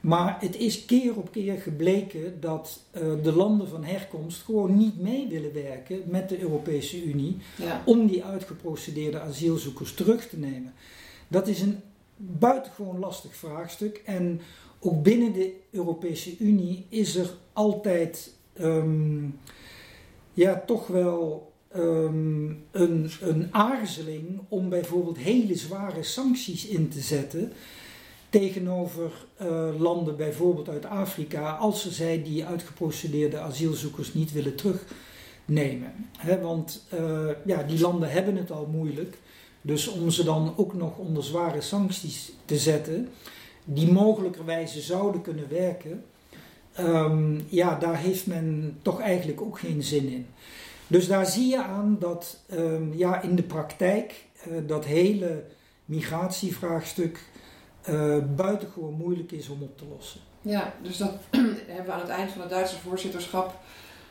[0.00, 5.00] Maar het is keer op keer gebleken dat uh, de landen van herkomst gewoon niet
[5.00, 7.36] mee willen werken met de Europese Unie
[7.84, 10.74] om die uitgeprocedeerde asielzoekers terug te nemen.
[11.28, 11.80] Dat is een
[12.16, 14.02] buitengewoon lastig vraagstuk.
[14.04, 14.40] En
[14.80, 19.38] ook binnen de Europese Unie is er altijd um,
[20.36, 27.52] ja, toch wel um, een, een aarzeling om bijvoorbeeld hele zware sancties in te zetten
[28.30, 29.10] tegenover
[29.42, 35.92] uh, landen, bijvoorbeeld uit Afrika, als ze zij die uitgeprocedeerde asielzoekers niet willen terugnemen.
[36.42, 39.18] Want uh, ja, die landen hebben het al moeilijk.
[39.60, 43.08] Dus om ze dan ook nog onder zware sancties te zetten,
[43.64, 46.04] die mogelijkerwijze zouden kunnen werken,
[46.80, 50.26] um, ja, daar heeft men toch eigenlijk ook geen zin in.
[50.86, 55.44] Dus daar zie je aan dat um, ja, in de praktijk uh, dat hele
[55.84, 57.20] migratievraagstuk
[57.88, 60.20] uh, buitengewoon moeilijk is om op te lossen.
[60.42, 61.12] Ja, dus dat
[61.66, 63.60] hebben we aan het eind van het Duitse voorzitterschap.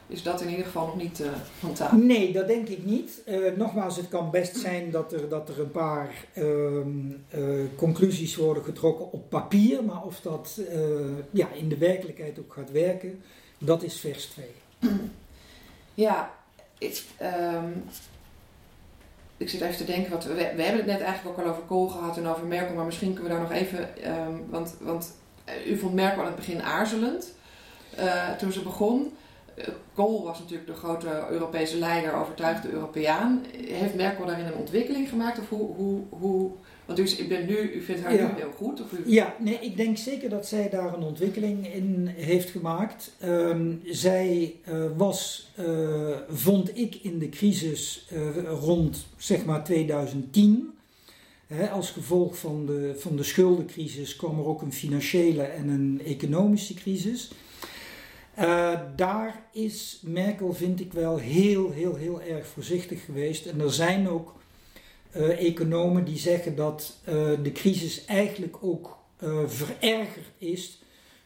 [0.07, 1.27] Is dat in ieder geval nog niet uh,
[1.59, 1.97] van tafel?
[1.97, 3.21] Nee, dat denk ik niet.
[3.27, 8.63] Uh, nogmaals, het kan best zijn dat er, dat er een paar uh, conclusies worden
[8.63, 10.59] getrokken op papier, maar of dat
[11.31, 13.23] ja, in de werkelijkheid ook gaat werken,
[13.57, 14.45] dat is vers 2.
[15.97, 16.33] Ja,
[16.77, 17.83] ik, um,
[19.37, 21.63] ik zit even te denken, wat we, we hebben het net eigenlijk ook al over
[21.63, 25.15] Kool gehad en over Merkel, maar misschien kunnen we daar nog even, um, want, want
[25.43, 27.33] eh, u vond Merkel aan het begin aarzelend
[28.37, 29.13] toen ze begon.
[29.93, 33.45] Kool was natuurlijk de grote Europese leider, overtuigde Europeaan.
[33.67, 35.39] Heeft Merkel daarin een ontwikkeling gemaakt?
[35.39, 36.51] Of hoe, hoe, hoe,
[36.85, 38.81] want u, ik ben nu, u vindt haar nu heel goed?
[38.81, 39.01] Of u...
[39.05, 43.11] Ja, nee, ik denk zeker dat zij daar een ontwikkeling in heeft gemaakt.
[43.23, 50.73] Um, zij uh, was, uh, vond ik in de crisis uh, rond zeg maar 2010.
[51.47, 56.01] Hè, als gevolg van de, van de schuldencrisis kwam er ook een financiële en een
[56.05, 57.31] economische crisis.
[58.95, 63.45] Daar is Merkel, vind ik wel, heel, heel, heel erg voorzichtig geweest.
[63.45, 64.35] En er zijn ook
[65.15, 68.97] uh, economen die zeggen dat uh, de crisis eigenlijk ook
[69.45, 70.83] verergerd is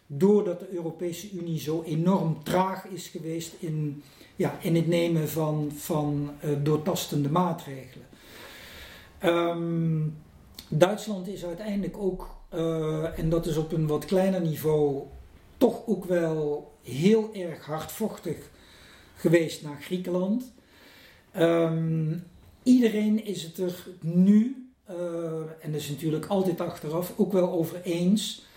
[0.07, 4.03] doordat de Europese Unie zo enorm traag is geweest in,
[4.35, 6.31] ja, in het nemen van, van
[6.63, 8.05] doortastende maatregelen.
[9.23, 10.17] Um,
[10.67, 12.35] Duitsland is uiteindelijk ook,
[13.15, 15.01] en dat is op een wat kleiner niveau,
[15.57, 18.35] toch ook wel heel erg hardvochtig
[19.15, 20.51] geweest naar Griekenland.
[21.37, 22.23] Um,
[22.63, 24.95] iedereen is het er nu, uh,
[25.59, 28.47] en dat is natuurlijk altijd achteraf, ook wel over eens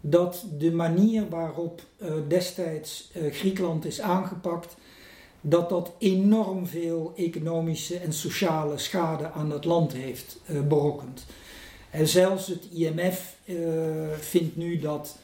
[0.00, 4.76] dat de manier waarop uh, destijds uh, Griekenland is aangepakt,
[5.40, 11.26] dat dat enorm veel economische en sociale schade aan het land heeft berokkend.
[11.90, 13.36] En zelfs het IMF
[14.20, 15.18] vindt nu dat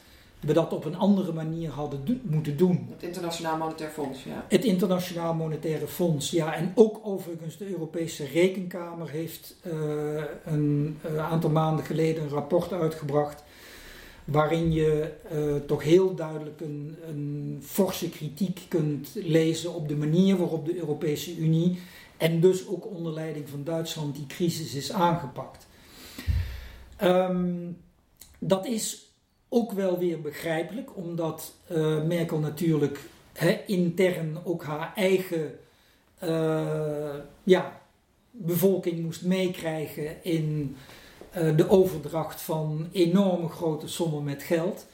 [0.45, 2.87] we dat op een andere manier hadden moeten doen.
[2.91, 4.45] Het Internationaal Monetair Fonds, ja.
[4.47, 6.55] Het Internationaal Monetaire Fonds, ja.
[6.55, 9.73] En ook overigens de Europese Rekenkamer heeft uh,
[10.45, 13.43] een uh, aantal maanden geleden een rapport uitgebracht.
[14.25, 20.37] Waarin je uh, toch heel duidelijk een, een forse kritiek kunt lezen op de manier
[20.37, 21.79] waarop de Europese Unie
[22.17, 25.67] en dus ook onder leiding van Duitsland die crisis is aangepakt.
[27.03, 27.77] Um,
[28.39, 29.04] dat is
[29.55, 32.99] ook wel weer begrijpelijk, omdat uh, Merkel natuurlijk
[33.33, 35.59] hè, intern ook haar eigen
[36.23, 37.81] uh, ja,
[38.31, 40.75] bevolking moest meekrijgen in
[41.37, 44.85] uh, de overdracht van enorme grote sommen met geld.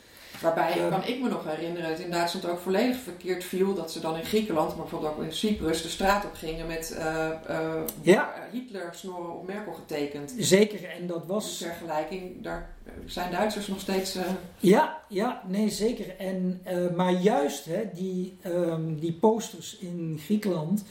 [0.41, 3.99] Waarbij kan ik me nog herinneren dat in Duitsland ook volledig verkeerd viel dat ze
[3.99, 7.81] dan in Griekenland, maar bijvoorbeeld ook in Cyprus, de straat op gingen met uh, uh,
[8.01, 8.33] ja.
[8.51, 10.33] Hitler snorren op Merkel getekend.
[10.37, 11.61] Zeker, en dat was.
[11.61, 12.75] In vergelijking, daar
[13.05, 14.17] zijn Duitsers nog steeds.
[14.57, 16.15] Ja, ja, nee, zeker.
[16.17, 16.61] En,
[16.95, 20.83] maar juist hè, die, um, die posters in Griekenland,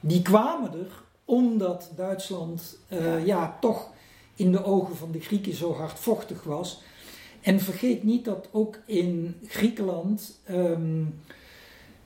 [0.00, 3.16] die kwamen er omdat Duitsland ja.
[3.16, 3.90] ja, toch
[4.34, 6.82] in de ogen van de Grieken zo hardvochtig was.
[7.40, 11.14] En vergeet niet dat ook in Griekenland um,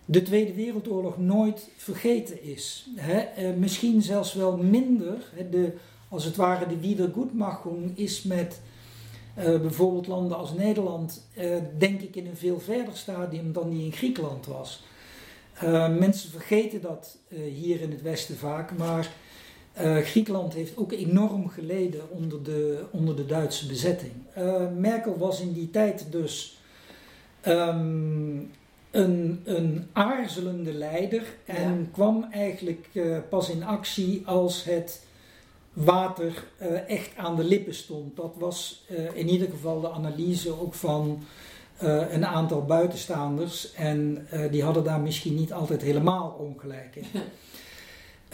[0.05, 2.87] de Tweede Wereldoorlog nooit vergeten is.
[2.97, 5.31] He, uh, misschien zelfs wel minder.
[5.35, 5.73] He, de,
[6.09, 8.61] als het ware de Wiedergutmachung is met
[9.39, 13.85] uh, bijvoorbeeld landen als Nederland, uh, denk ik, in een veel verder stadium dan die
[13.85, 14.85] in Griekenland was.
[15.99, 17.19] mensen vergeten dat
[17.55, 19.13] hier in het Westen vaak, maar
[19.81, 24.13] Uh, Griekenland heeft ook enorm geleden onder de, onder de Duitse bezetting.
[24.39, 26.59] Uh, Merkel was in die tijd dus
[27.47, 28.51] um,
[28.91, 31.87] een, een aarzelende leider en ja.
[31.93, 35.07] kwam eigenlijk uh, pas in actie als het
[35.73, 36.45] water
[36.87, 38.17] echt aan de lippen stond.
[38.17, 38.85] Dat was
[39.15, 41.23] in ieder geval de analyse ook van
[42.11, 47.07] een aantal buitenstaanders en die hadden daar misschien niet altijd helemaal ongelijk in.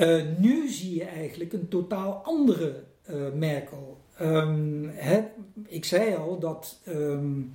[0.01, 4.01] Uh, nu zie je eigenlijk een totaal andere uh, Merkel.
[4.21, 5.23] Um, hè,
[5.67, 7.55] ik zei al dat um,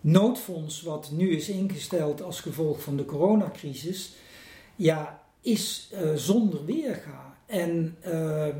[0.00, 4.14] noodfonds, wat nu is ingesteld als gevolg van de coronacrisis,
[4.76, 7.36] ja, is uh, zonder weerga.
[7.46, 7.96] En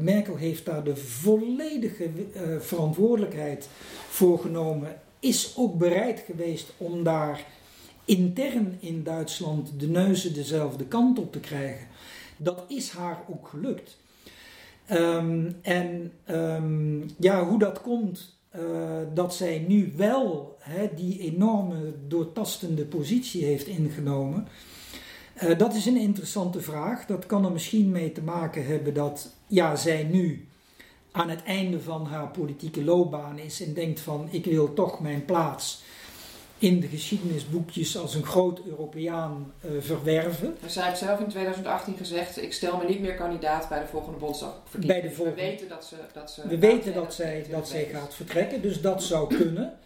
[0.00, 2.10] Merkel heeft daar de volledige
[2.58, 3.68] verantwoordelijkheid
[4.08, 7.46] voor genomen, is ook bereid geweest om daar
[8.04, 11.86] intern in Duitsland de neuzen dezelfde kant op te krijgen.
[12.36, 13.96] Dat is haar ook gelukt.
[14.92, 18.62] Um, en um, ja, hoe dat komt uh,
[19.14, 20.58] dat zij nu wel
[20.94, 24.48] die enorme doortastende positie heeft ingenomen.
[25.42, 27.06] Uh, dat is een interessante vraag.
[27.06, 30.48] Dat kan er misschien mee te maken hebben dat ja, zij nu
[31.10, 35.24] aan het einde van haar politieke loopbaan is en denkt van ik wil toch mijn
[35.24, 35.82] plaats
[36.64, 40.56] in de geschiedenisboekjes als een groot Europeaan uh, verwerven.
[40.66, 44.18] Zij heeft zelf in 2018 gezegd: Ik stel me niet meer kandidaat bij de volgende
[44.18, 45.00] Bondsdagverkiezingen.
[45.00, 45.40] Bij de volgende...
[45.40, 45.96] We weten dat ze.
[46.12, 49.78] Dat ze we weten dat zij, dat zij gaat vertrekken, dus dat zou kunnen.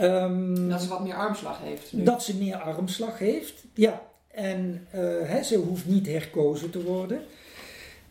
[0.00, 1.92] Um, dat ze wat meer armslag heeft.
[1.92, 2.02] Nu.
[2.02, 4.02] Dat ze meer armslag heeft, ja.
[4.30, 7.22] En uh, hè, ze hoeft niet herkozen te worden.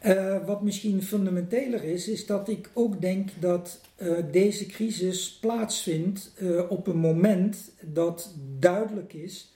[0.06, 6.32] Uh, wat misschien fundamenteler is, is dat ik ook denk dat uh, deze crisis plaatsvindt
[6.40, 9.52] uh, op een moment dat duidelijk is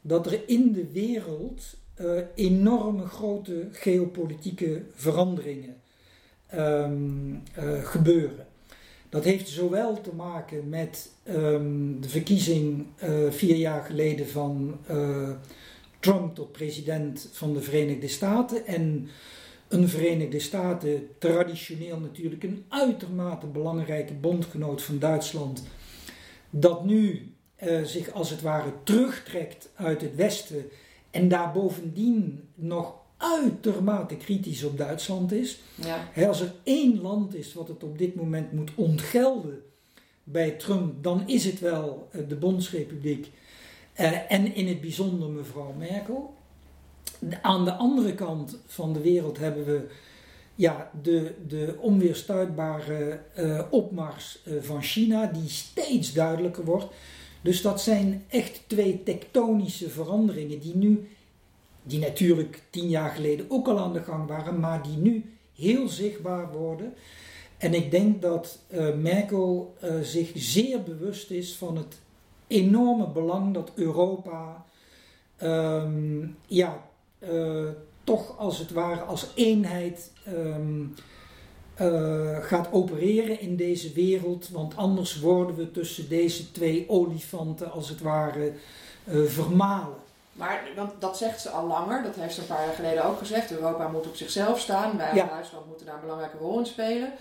[0.00, 1.80] dat er in de wereld
[2.34, 5.76] enorme grote geopolitieke veranderingen
[6.54, 7.42] um,
[7.82, 8.46] gebeuren.
[9.08, 12.86] Dat heeft zowel te maken met um, de verkiezing
[13.30, 14.78] vier jaar geleden van
[16.00, 19.08] Trump tot president van de Verenigde Staten en
[19.72, 25.62] een Verenigde Staten, traditioneel natuurlijk een uitermate belangrijke bondgenoot van Duitsland,
[26.50, 27.32] dat nu
[27.62, 30.64] uh, zich als het ware terugtrekt uit het Westen
[31.10, 35.60] en daar bovendien nog uitermate kritisch op Duitsland is.
[36.14, 36.26] Ja.
[36.26, 39.62] als er één land is wat het op dit moment moet ontgelden
[40.24, 43.30] bij Trump, dan is het wel uh, de Bondsrepubliek
[44.00, 46.34] uh, en in het bijzonder mevrouw Merkel.
[47.42, 49.88] Aan de andere kant van de wereld hebben we
[50.54, 56.86] ja, de, de onweerstuitbare uh, opmars uh, van China, die steeds duidelijker wordt.
[57.40, 61.08] Dus dat zijn echt twee tektonische veranderingen die nu,
[61.82, 65.88] die natuurlijk tien jaar geleden ook al aan de gang waren, maar die nu heel
[65.88, 66.94] zichtbaar worden.
[67.58, 72.00] En ik denk dat uh, Merkel zich zeer bewust is van het
[72.46, 74.64] enorme belang dat Europa
[75.42, 76.90] um, ja,
[77.30, 77.68] uh,
[78.04, 80.94] toch als het ware als eenheid um,
[81.80, 84.48] uh, gaat opereren in deze wereld.
[84.48, 88.52] Want anders worden we tussen deze twee olifanten als het ware
[89.04, 89.96] uh, vermalen.
[90.32, 93.18] Maar want dat zegt ze al langer, dat heeft ze een paar jaar geleden ook
[93.18, 93.50] gezegd.
[93.50, 95.26] Europa moet op zichzelf staan, wij ja.
[95.26, 97.12] Duitsland moeten daar een belangrijke rol in spelen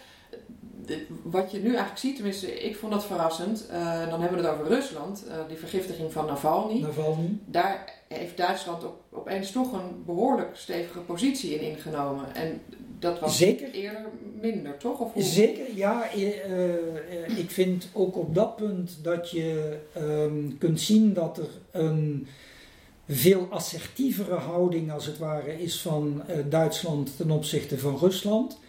[1.24, 3.67] wat je nu eigenlijk ziet, tenminste, ik vond dat verrassend.
[3.72, 6.82] Uh, dan hebben we het over Rusland, uh, die vergiftiging van Navalny.
[6.82, 7.38] Navalny.
[7.46, 12.36] Daar heeft Duitsland op, opeens toch een behoorlijk stevige positie in ingenomen.
[12.36, 12.62] En
[13.00, 13.72] dat was Zeker.
[13.72, 14.06] eerder
[14.41, 15.00] minder, toch?
[15.00, 15.24] Of hoe?
[15.24, 16.15] Zeker, ja.
[16.15, 22.28] Uh, ik vind ook op dat punt dat je um, kunt zien dat er een
[23.08, 28.60] veel assertievere houding, als het ware, is van Duitsland ten opzichte van Rusland.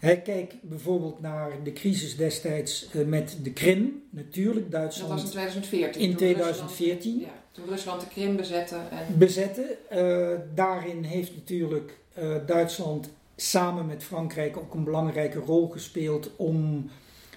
[0.00, 4.02] Kijk bijvoorbeeld naar de crisis destijds uh, met de Krim.
[4.10, 5.08] Natuurlijk, Duitsland.
[5.08, 6.02] Dat was in 2014.
[6.02, 7.12] In 2014.
[7.12, 8.76] Rusland, ja, toen Rusland de Krim bezette.
[8.90, 9.18] En...
[9.18, 9.76] Bezette.
[9.92, 16.90] Uh, daarin heeft natuurlijk uh, Duitsland samen met Frankrijk ook een belangrijke rol gespeeld om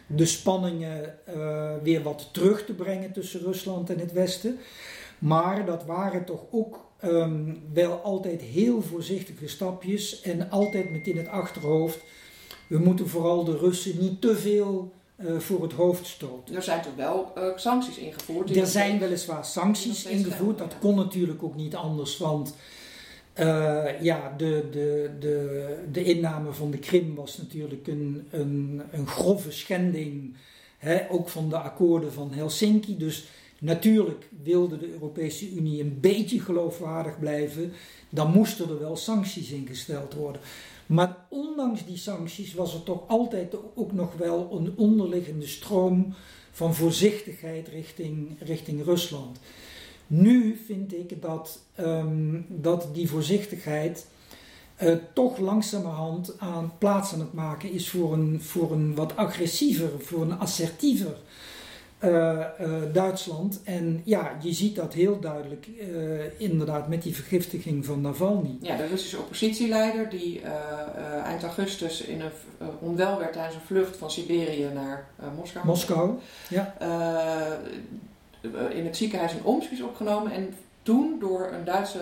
[0.08, 1.16] de spanningen
[1.84, 4.59] weer wat terug te brengen tussen Rusland en het Westen.
[5.20, 11.18] Maar dat waren toch ook um, wel altijd heel voorzichtige stapjes en altijd met in
[11.18, 11.99] het achterhoofd
[12.68, 16.55] we moeten vooral de Russen niet te veel uh, voor het hoofd stoten.
[16.55, 18.55] Er zijn toch wel uh, sancties ingevoerd?
[18.55, 20.57] Er zijn weliswaar sancties ingevoerd.
[20.57, 22.55] Dat kon natuurlijk ook niet anders, want
[23.39, 29.07] uh, ja, de, de, de, de inname van de Krim was natuurlijk een, een, een
[29.07, 30.36] grove schending,
[30.78, 32.97] hè, ook van de akkoorden van Helsinki.
[32.97, 33.28] Dus
[33.59, 37.74] natuurlijk wilde de Europese Unie een beetje geloofwaardig blijven.
[38.09, 40.41] Dan moesten er wel sancties ingesteld worden.
[40.86, 46.13] Maar ondanks die sancties was er toch altijd ook nog wel een onderliggende stroom
[46.51, 49.39] van voorzichtigheid richting, richting Rusland.
[50.07, 54.07] Nu vind ik dat, ehm, dat die voorzichtigheid
[54.84, 59.89] uh, toch langzamerhand aan plaats aan het maken is voor een, voor een wat agressiever,
[59.99, 61.17] voor een assertiever
[62.93, 63.62] Duitsland.
[63.64, 65.68] En ja, je ziet dat heel duidelijk
[66.38, 68.58] inderdaad met die vergiftiging van Navalny.
[68.62, 70.41] Ja, de Russische oppositieleider die
[71.24, 72.32] eind augustus in een,
[72.80, 75.66] onwel werd tijdens een vlucht van Siberië naar Moskou.
[75.66, 76.12] Moskou,
[76.49, 76.76] ja.
[78.70, 81.99] in het ziekenhuis in Omsk is opgenomen en toen door een Duitse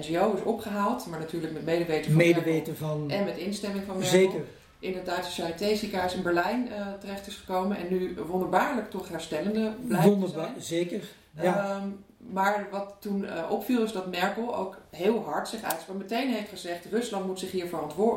[0.00, 4.18] NGO is opgehaald, maar natuurlijk met medeweten van, medeweten van en met instemming van Merkel.
[4.18, 4.44] Zeker
[4.82, 9.08] in het Duitse Charité ziekenhuis in Berlijn uh, terecht is gekomen en nu wonderbaarlijk toch
[9.08, 11.02] herstellende blijft Wonderbaar, zeker.
[11.40, 11.80] Ja.
[11.82, 15.96] Um, maar wat toen uh, opviel is dat Merkel ook heel hard zich uitsprak.
[15.96, 17.68] Meteen heeft gezegd, Rusland moet zich hier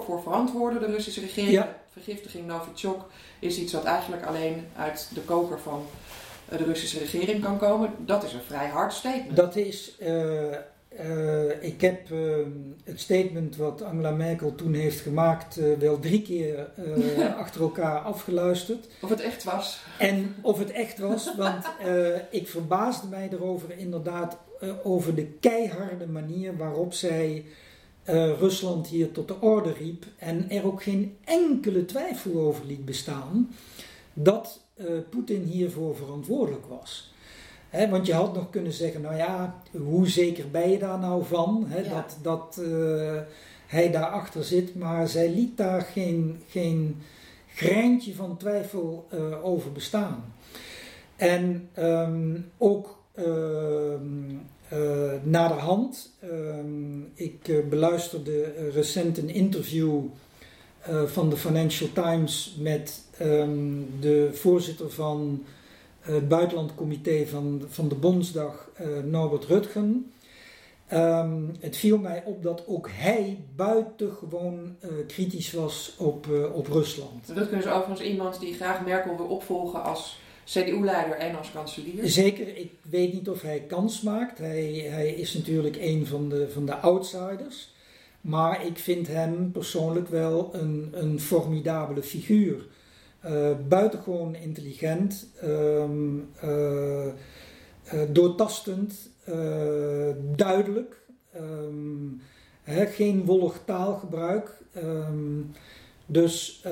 [0.05, 1.51] voor verantwoorden, de Russische regering.
[1.51, 1.76] Ja.
[1.91, 3.09] Vergiftiging Novichok
[3.39, 5.86] is iets wat eigenlijk alleen uit de koker van
[6.51, 7.93] uh, de Russische regering kan komen.
[7.97, 9.36] Dat is een vrij hard statement.
[9.36, 10.55] Dat is uh,
[11.61, 12.35] ik heb uh,
[12.83, 16.69] het statement wat Angela Merkel toen heeft gemaakt uh, wel drie keer
[17.37, 18.87] achter elkaar afgeluisterd.
[19.01, 19.83] Of het echt was.
[19.99, 21.65] En of het echt was, want
[22.31, 24.37] ik verbaasde mij erover inderdaad
[24.83, 27.45] over de keiharde manier waarop zij
[28.39, 30.05] Rusland hier tot de orde riep.
[30.17, 33.55] En er ook geen enkele twijfel over liet bestaan
[34.13, 34.61] dat
[35.09, 37.13] Poetin hiervoor verantwoordelijk was
[37.89, 41.68] want je had nog kunnen zeggen, nou ja, hoe zeker ben je daar nou van?
[41.89, 43.18] Dat, dat uh,
[43.68, 44.76] hij daarachter zit.
[44.76, 47.01] Maar zij liet daar geen, geen
[47.53, 50.34] greintje van twijfel uh, over bestaan.
[51.16, 53.26] En um, ook uh,
[54.74, 59.99] uh, naderhand, um, ik beluisterde recent een interview
[61.05, 65.43] van de Financial Times met um, de voorzitter van
[66.06, 70.12] het buitenlandcomité van, van de Bondsdag, uh, Norbert Rutgen.
[70.93, 76.68] Um, het viel mij op dat ook hij buitengewoon uh, kritisch was op, uh, op
[76.68, 77.30] Rusland.
[77.34, 82.08] Rutgen is overigens iemand die graag Merkel wil opvolgen als CDU-leider en als kanselier.
[82.08, 84.38] Zeker, ik weet niet of hij kans maakt.
[84.38, 87.74] Hij, hij is natuurlijk een van de, van de outsiders.
[88.22, 92.66] Maar ik vind hem persoonlijk wel een, een formidabele figuur.
[93.26, 97.13] Uh, buitengewoon intelligent, um, uh, uh,
[98.09, 99.09] doortastend,
[100.36, 101.01] duidelijk,
[102.63, 104.57] hè, geen wollig taalgebruik.
[104.78, 105.51] Um,
[106.05, 106.63] dus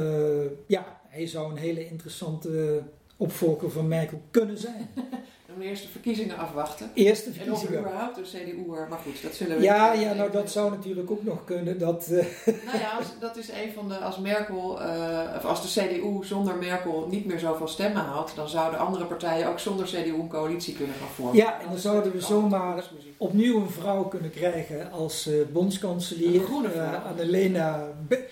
[0.68, 2.84] ja, hij zou een hele interessante
[3.18, 4.90] opvolger van Merkel kunnen zijn.
[5.58, 6.92] De verkiezingen afwachten.
[6.94, 7.74] Eerste verkiezingen.
[7.74, 10.72] En of überhaupt de CDU, maar goed, dat zullen we Ja, ja nou dat zou
[10.72, 11.80] natuurlijk ook nog kunnen.
[11.80, 12.26] Dat, uh...
[12.66, 16.26] Nou ja, als, dat is een van de, als Merkel, uh, of als de CDU
[16.26, 20.28] zonder Merkel niet meer zoveel stemmen haalt, dan zouden andere partijen ook zonder CDU een
[20.28, 21.36] coalitie kunnen gaan vormen.
[21.36, 22.84] Ja, en dan zouden we zomaar
[23.18, 26.36] opnieuw een vrouw kunnen krijgen als uh, bondskanselier.
[26.36, 27.00] Een groene vrouw.
[27.00, 28.28] Annelena Be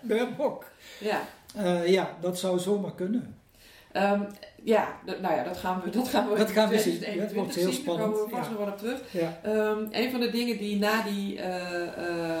[0.00, 0.64] Baerbock.
[1.00, 1.20] Ja.
[1.54, 1.82] Ja.
[1.82, 3.39] ja, dat zou zomaar kunnen.
[3.96, 4.26] Um,
[4.62, 7.18] ja, nou ja, dat gaan we, dat gaan we, dat gaan we zien.
[7.18, 7.72] Dat wordt heel zien.
[7.72, 8.06] spannend.
[8.06, 8.56] Daar komen we vast ja.
[8.56, 9.00] nog wel op terug.
[9.10, 9.40] Ja.
[9.46, 12.36] Um, een van de dingen die na die uh, uh,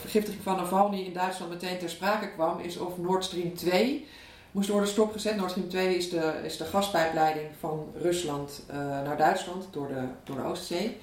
[0.00, 4.06] vergiftiging van Navalny in Duitsland meteen ter sprake kwam, is of Nord Stream 2
[4.50, 5.36] moest worden stopgezet.
[5.36, 10.02] Nord Stream 2 is de, is de gaspijpleiding van Rusland uh, naar Duitsland door de,
[10.24, 10.96] door de Oostzee.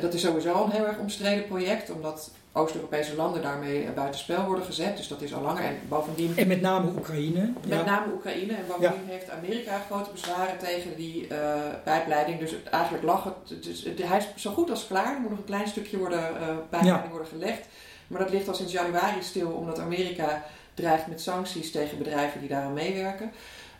[0.00, 4.96] dat is sowieso een heel erg omstreden project, omdat Oost-Europese landen daarmee buitenspel worden gezet.
[4.96, 5.64] Dus dat is al langer.
[5.64, 6.32] En bovendien.
[6.36, 7.52] En met name Oekraïne.
[7.66, 7.84] Met ja.
[7.84, 8.52] name Oekraïne.
[8.52, 9.12] En bovendien ja.
[9.12, 11.54] heeft Amerika grote bezwaren tegen die uh,
[11.84, 12.38] pijpleiding.
[12.38, 13.64] Dus eigenlijk lag het.
[13.64, 15.14] Dus, hij is zo goed als klaar.
[15.14, 17.10] Er moet nog een klein stukje worden, uh, pijpleiding ja.
[17.10, 17.66] worden gelegd.
[18.06, 20.44] Maar dat ligt al sinds januari stil, omdat Amerika
[20.74, 23.32] dreigt met sancties tegen bedrijven die daaraan meewerken.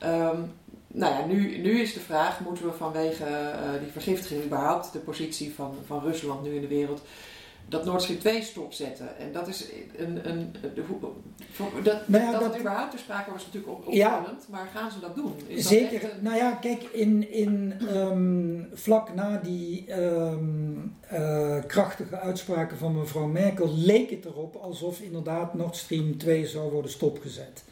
[0.05, 0.53] Um,
[0.87, 4.99] nou ja, nu, nu is de vraag: moeten we vanwege uh, die vergiftiging überhaupt de
[4.99, 7.03] positie van, van Rusland nu in de wereld
[7.69, 9.19] dat Nord Stream 2 stopzetten.
[9.19, 9.65] En dat is
[9.97, 10.29] een.
[10.29, 10.83] een de,
[11.83, 14.69] dat, nou ja, dat, dat het überhaupt ter sprake was natuurlijk op, opvallend, ja, maar
[14.75, 15.35] gaan ze dat doen?
[15.47, 16.01] Is zeker.
[16.01, 22.99] Dat nou ja, kijk, in, in um, vlak na die um, uh, krachtige uitspraken van
[22.99, 27.65] mevrouw Merkel leek het erop alsof inderdaad Nord Stream 2 zou worden stopgezet.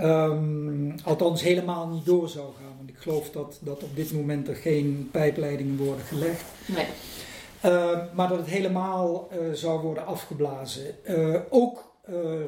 [0.00, 2.76] Um, althans, helemaal niet door zou gaan.
[2.76, 6.44] Want ik geloof dat, dat op dit moment er geen pijpleidingen worden gelegd.
[6.66, 6.86] Nee.
[7.64, 10.94] Uh, maar dat het helemaal uh, zou worden afgeblazen.
[11.04, 11.86] Uh, ook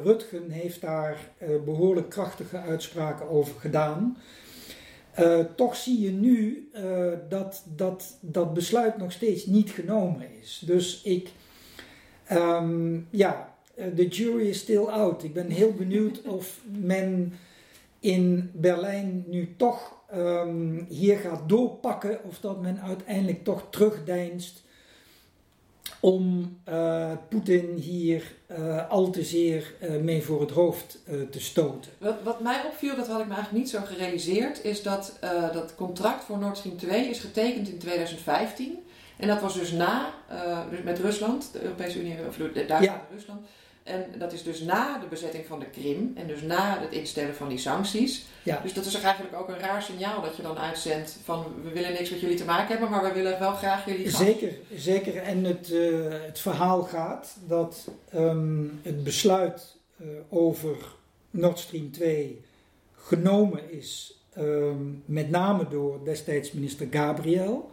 [0.05, 1.31] Rutgen heeft daar
[1.65, 4.17] behoorlijk krachtige uitspraken over gedaan.
[5.57, 6.71] toch zie je nu
[7.29, 10.63] dat, dat dat besluit nog steeds niet genomen is.
[10.67, 11.31] Dus ik,
[12.31, 13.55] Ehm, ja,
[13.95, 15.23] de jury is still out.
[15.23, 17.33] Ik ben heel benieuwd of men
[18.01, 24.63] in Berlijn nu toch um, hier gaat doorpakken of dat men uiteindelijk toch terugdeinst
[26.01, 30.98] om uh, Poetin hier uh, al te zeer uh, mee voor het hoofd
[31.30, 31.90] te stoten.
[31.98, 35.18] Wat, wat, mij opviel, dat had ik me eigenlijk niet zo gerealiseerd, is dat
[35.53, 38.78] dat contract voor Nord Stream 2 is getekend in 2015.
[39.16, 40.14] En dat was dus na,
[40.70, 43.07] dus met Rusland, de Europese Unie, of de Duitsland ja.
[43.12, 43.46] Rusland.
[43.83, 47.35] En dat is dus na de bezetting van de Krim en dus na het instellen
[47.35, 48.24] van die sancties.
[48.43, 48.61] Ja.
[48.62, 51.93] Dus dat is eigenlijk ook een raar signaal dat je dan uitzendt van we willen
[51.93, 54.20] niks met jullie te maken hebben, maar we willen wel graag jullie gas.
[54.20, 55.16] Zeker, zeker.
[55.16, 60.76] En het, uh, het verhaal gaat dat um, het besluit uh, over
[61.31, 62.41] Nord Stream 2
[62.95, 67.70] genomen is, um, met name door destijds minister Gabriel.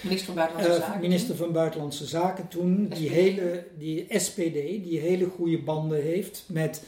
[0.00, 1.00] Minister van Buitenlandse uh, Zaken.
[1.00, 4.52] Minister van Buitenlandse Zaken toen, die hele, die SPD,
[4.84, 6.82] die hele goede banden heeft met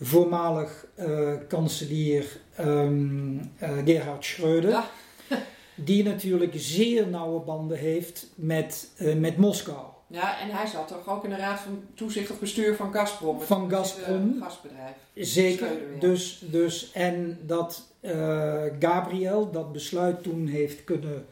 [0.00, 4.68] voormalig uh, kanselier um, uh, Gerhard Schröder.
[4.68, 4.90] Ja.
[5.74, 9.86] die natuurlijk zeer nauwe banden heeft met, met Moskou.
[10.06, 13.40] Ja, en hij zat toch ook in de raad van toezicht of bestuur van Gazprom.
[13.40, 14.36] Van Gazprom.
[14.40, 14.94] gasbedrijf.
[15.14, 15.68] Zeker.
[15.98, 17.88] Dus, dus, en dat
[18.78, 21.26] Gabriel dat besluit toen heeft kunnen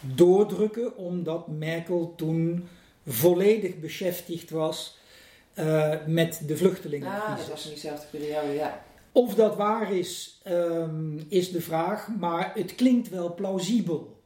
[0.00, 2.68] doordrukken, omdat Merkel toen
[3.06, 4.98] volledig beschäftigd was
[5.54, 7.08] uh, met de vluchtelingen.
[7.08, 8.82] Ah, dat was in diezelfde periode, ja.
[9.12, 14.18] Of dat waar is, um, is de vraag, maar het klinkt wel plausibel.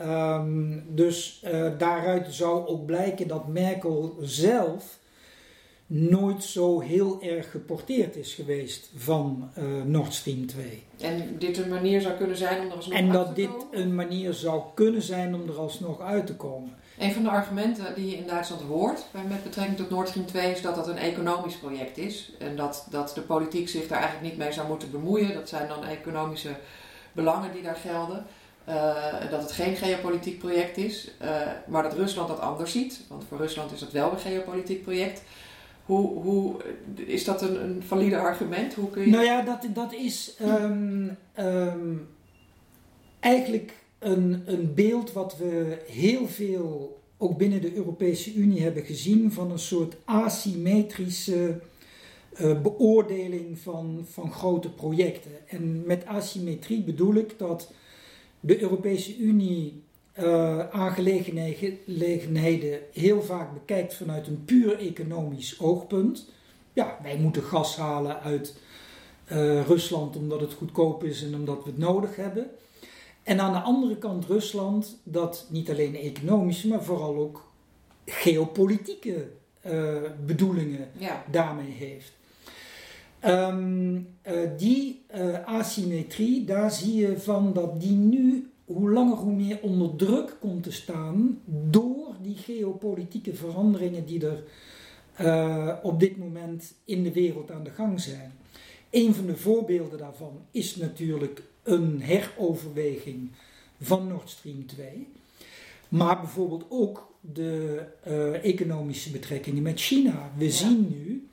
[0.00, 4.98] Um, dus uh, daaruit zou ook blijken dat Merkel zelf
[5.86, 10.82] nooit zo heel erg geporteerd is geweest van uh, Nord Stream 2.
[11.00, 13.26] En dit een manier zou kunnen zijn om er alsnog en uit te komen?
[13.26, 13.36] En dat
[13.70, 16.74] dit een manier zou kunnen zijn om er alsnog uit te komen.
[16.98, 20.50] Een van de argumenten die je in Duitsland hoort met betrekking tot Nord Stream 2
[20.50, 22.32] is dat dat een economisch project is.
[22.38, 25.34] En dat, dat de politiek zich daar eigenlijk niet mee zou moeten bemoeien.
[25.34, 26.56] Dat zijn dan economische
[27.12, 28.26] belangen die daar gelden.
[28.68, 31.28] Uh, dat het geen geopolitiek project is, uh,
[31.66, 33.00] maar dat Rusland dat anders ziet.
[33.08, 35.22] Want voor Rusland is het wel een geopolitiek project.
[35.86, 36.56] Hoe, hoe,
[36.94, 38.74] is dat een, een valide argument?
[38.74, 39.10] Hoe kun je...
[39.10, 42.08] Nou ja, dat, dat is um, um,
[43.20, 49.32] eigenlijk een, een beeld wat we heel veel ook binnen de Europese Unie hebben gezien
[49.32, 51.60] van een soort asymmetrische
[52.40, 55.48] uh, beoordeling van, van grote projecten.
[55.48, 57.72] En met asymmetrie bedoel ik dat
[58.40, 59.82] de Europese Unie
[60.20, 66.28] uh, aangelegenheden heel vaak bekijkt vanuit een puur economisch oogpunt.
[66.72, 68.56] Ja, wij moeten gas halen uit
[69.32, 72.50] uh, Rusland omdat het goedkoop is en omdat we het nodig hebben.
[73.22, 77.50] En aan de andere kant Rusland dat niet alleen economische, maar vooral ook
[78.04, 79.28] geopolitieke
[79.66, 79.96] uh,
[80.26, 81.24] bedoelingen ja.
[81.30, 82.12] daarmee heeft.
[83.24, 84.08] Um,
[84.56, 85.04] die
[85.44, 90.62] asymmetrie, daar zie je van dat die nu hoe langer hoe meer onder druk komt
[90.62, 94.44] te staan door die geopolitieke veranderingen die er
[95.20, 98.32] uh, op dit moment in de wereld aan de gang zijn.
[98.90, 103.30] Een van de voorbeelden daarvan is natuurlijk een heroverweging
[103.80, 105.08] van Nord Stream 2.
[105.88, 110.30] Maar bijvoorbeeld ook de uh, economische betrekkingen met China.
[110.36, 110.50] We ja.
[110.50, 111.28] zien nu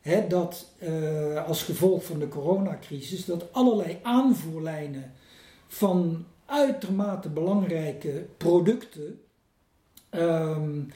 [0.00, 5.12] hè, dat uh, als gevolg van de coronacrisis dat allerlei aanvoerlijnen
[5.66, 9.20] van uitermate belangrijke producten,
[10.10, 10.92] um,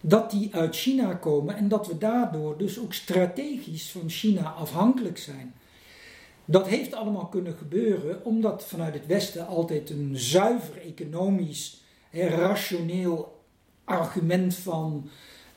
[0.00, 5.18] dat die uit China komen en dat we daardoor dus ook strategisch van China afhankelijk
[5.18, 5.54] zijn.
[6.44, 11.82] Dat heeft allemaal kunnen gebeuren omdat vanuit het Westen altijd een zuiver economisch,
[12.12, 13.40] rationeel
[13.84, 15.08] argument van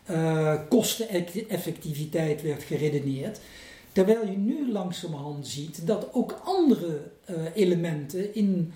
[0.10, 3.40] uh, kosteneffectiviteit werd geredeneerd.
[3.92, 8.74] Terwijl je nu langzamerhand ziet dat ook andere uh, elementen in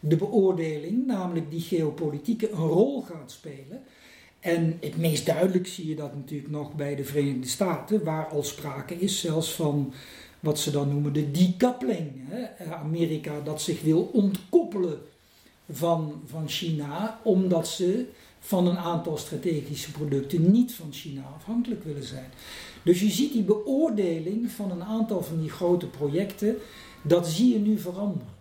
[0.00, 3.82] de beoordeling, namelijk die geopolitieke, een rol gaat spelen.
[4.40, 8.42] En het meest duidelijk zie je dat natuurlijk nog bij de Verenigde Staten, waar al
[8.42, 9.92] sprake is zelfs van
[10.40, 12.10] wat ze dan noemen de decoupling.
[12.16, 12.64] Hè?
[12.74, 14.98] Amerika dat zich wil ontkoppelen
[15.70, 18.06] van, van China, omdat ze
[18.40, 22.30] van een aantal strategische producten niet van China afhankelijk willen zijn.
[22.82, 26.56] Dus je ziet die beoordeling van een aantal van die grote projecten,
[27.02, 28.39] dat zie je nu veranderen.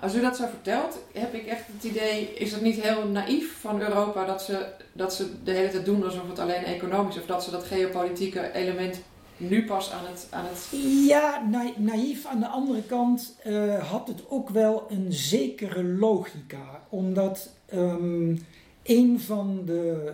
[0.00, 3.60] Als u dat zo vertelt, heb ik echt het idee, is het niet heel naïef
[3.60, 7.20] van Europa dat ze, dat ze de hele tijd doen alsof het alleen economisch is,
[7.20, 9.00] of dat ze dat geopolitieke element
[9.36, 10.26] nu pas aan het.
[10.30, 10.68] Aan het...
[11.08, 12.26] Ja, na naïef.
[12.26, 18.46] Aan de andere kant uh, had het ook wel een zekere logica, omdat um,
[18.82, 20.12] een van de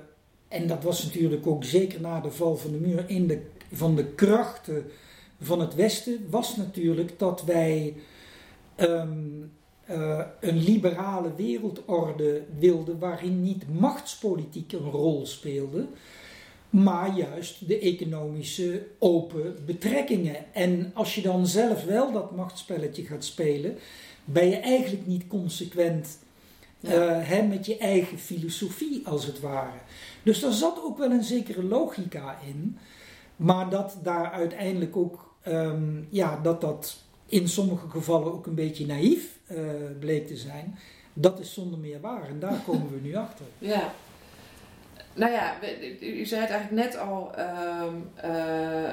[0.48, 3.96] en dat was natuurlijk ook zeker na de val van de muur, een de, van
[3.96, 4.84] de krachten
[5.40, 7.94] van het Westen, was natuurlijk dat wij
[8.74, 9.18] ehm,
[9.86, 15.86] eh, een liberale wereldorde wilden waarin niet machtspolitiek een rol speelde,
[16.70, 20.54] maar juist de economische open betrekkingen.
[20.54, 23.76] En als je dan zelf wel dat machtsspelletje gaat spelen,
[24.24, 26.18] ben je eigenlijk niet consequent
[26.80, 27.40] ja.
[27.40, 29.78] uh, met je eigen filosofie, als het ware.
[30.22, 32.78] Dus daar zat ook wel een zekere logica in,
[33.36, 38.86] maar dat daar uiteindelijk ook, um, ja, dat dat in sommige gevallen ook een beetje
[38.86, 39.58] naïef uh,
[40.00, 40.78] bleek te zijn,
[41.12, 42.28] dat is zonder meer waar.
[42.28, 43.46] En daar komen we nu achter.
[43.58, 43.92] Ja.
[45.14, 45.54] Nou ja,
[46.00, 48.90] u zei het eigenlijk net al, um, uh,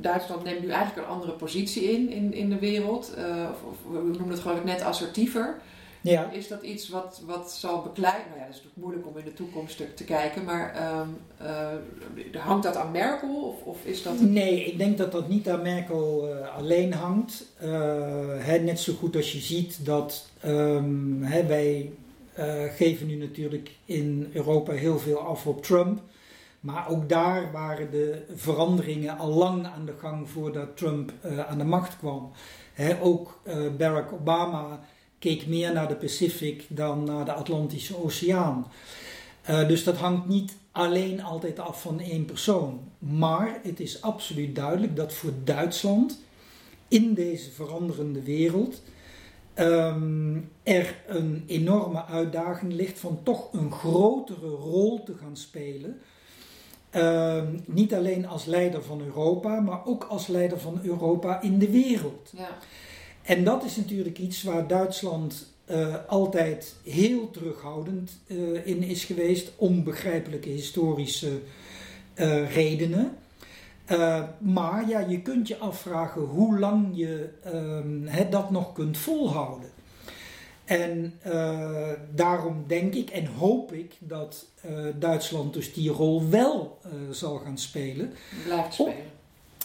[0.00, 3.14] Duitsland neemt nu eigenlijk een andere positie in, in, in de wereld.
[3.18, 5.60] Uh, of, of, we noemen het geloof ik net assertiever.
[6.02, 6.30] Ja.
[6.30, 8.26] Is dat iets wat, wat zal bekleiden?
[8.28, 11.16] Nou ja, dat is natuurlijk moeilijk om in de toekomst te, te kijken, maar um,
[12.34, 14.20] uh, hangt dat aan Merkel of, of, is dat...
[14.20, 17.46] Nee, ik denk dat dat niet aan Merkel uh, alleen hangt.
[17.62, 17.68] Uh,
[18.38, 21.92] hè, net zo goed als je ziet dat um, hè, wij
[22.76, 26.00] geven nu natuurlijk in Europa heel veel af op Trump.
[26.60, 31.12] Maar ook daar waren de veranderingen al lang aan de gang voordat Trump
[31.48, 32.30] aan de macht kwam.
[32.72, 33.40] Hè, ook
[33.76, 34.80] Barack Obama
[35.22, 38.66] keek meer naar de Pacific dan naar de Atlantische Oceaan.
[39.50, 42.80] Uh, dus dat hangt niet alleen altijd af van één persoon.
[42.98, 46.20] Maar het is absoluut duidelijk dat voor Duitsland
[46.88, 48.82] in deze veranderende wereld
[49.54, 56.00] um, er een enorme uitdaging ligt van toch een grotere rol te gaan spelen.
[56.94, 61.70] Um, niet alleen als leider van Europa, maar ook als leider van Europa in de
[61.70, 62.32] wereld.
[62.36, 62.58] Ja.
[63.22, 69.52] En dat is natuurlijk iets waar Duitsland uh, altijd heel terughoudend uh, in is geweest,
[69.56, 71.40] om begrijpelijke historische
[72.14, 73.16] uh, redenen.
[74.38, 79.70] maar ja, je kunt je afvragen hoe lang je um, dat nog kunt volhouden.
[80.64, 81.14] En
[82.14, 84.46] daarom denk ik en hoop ik dat
[84.98, 86.78] Duitsland dus die rol wel
[87.10, 88.12] zal gaan spelen.
[88.44, 88.94] Blijft spelen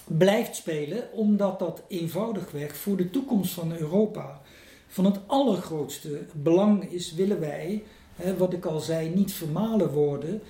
[0.08, 4.42] blijft spelen, omdat dat eenvoudigweg voor de toekomst van Europa
[4.88, 7.84] van het allergrootste belang is, willen wij,
[8.16, 10.42] hè, wat ik al zei, niet vermalen worden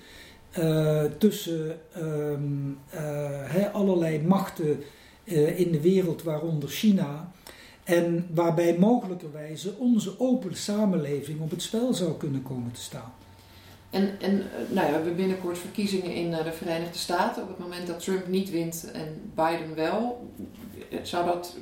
[0.59, 2.03] uh, tussen uh,
[3.43, 4.83] hè, allerlei machten
[5.23, 7.31] uh, in de wereld, waaronder China,
[7.83, 13.13] en waarbij mogelijkerwijze onze open samenleving op het spel zou kunnen komen te staan.
[13.89, 17.43] En, en eh, nou ja, we hebben binnenkort verkiezingen in eh, de Verenigde Staten.
[17.43, 20.31] Op het moment dat Trump niet wint en Biden wel,
[21.01, 21.57] zou dat.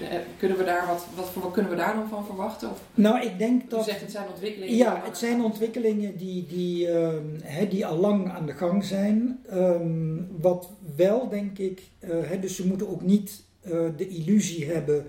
[0.00, 2.70] Eh, kunnen we daar wat, wat, wat kunnen we daar dan van verwachten?
[2.70, 3.80] Of, nou, ik denk dat.
[3.80, 4.76] U zegt het zijn ontwikkelingen.
[4.76, 7.10] Ja, het zijn ontwikkelingen die, die, uh,
[7.68, 9.40] die al lang aan de gang zijn.
[9.52, 15.06] Um, wat wel, denk ik, uh, dus we moeten ook niet uh, de illusie hebben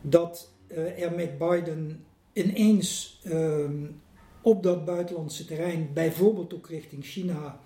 [0.00, 0.50] dat
[0.96, 4.00] er met Biden ineens um,
[4.48, 7.60] op dat buitenlandse terrein, bijvoorbeeld ook richting China,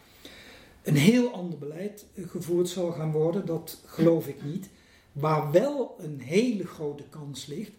[0.82, 3.46] een heel ander beleid eh, gevoerd zal gaan worden.
[3.46, 4.68] Dat geloof ik niet.
[5.12, 7.72] Waar wel een hele grote kans ligt,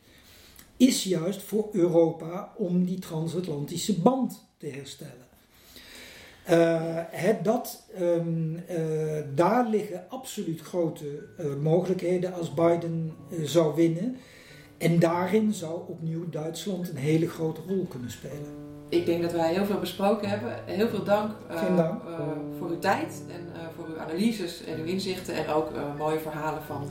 [0.78, 5.22] is juist voor Europa om die transatlantische band te herstellen.
[6.50, 11.28] Uh, dat, um, uh, daar liggen absoluut grote
[11.62, 14.18] mogelijkheden als Biden zou winnen.
[14.78, 18.63] En daarin zou opnieuw Duitsland een hele grote rol kunnen spelen
[18.94, 20.56] ik denk dat wij heel veel besproken hebben.
[20.66, 22.02] Heel veel dank, uh, dank.
[22.04, 22.20] Uh,
[22.58, 26.64] voor uw tijd en uh, voor uw analyses en uw inzichten en ook mooie verhalen
[26.64, 26.90] van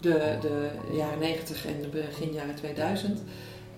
[0.00, 3.22] de, de jaren 90 en de begin jaren 2000.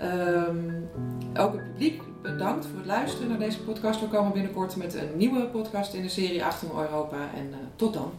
[0.03, 0.89] Um,
[1.37, 4.01] ook het publiek bedankt voor het luisteren naar deze podcast.
[4.01, 8.13] We komen binnenkort met een nieuwe podcast in de serie Achtung Europa en tot dan.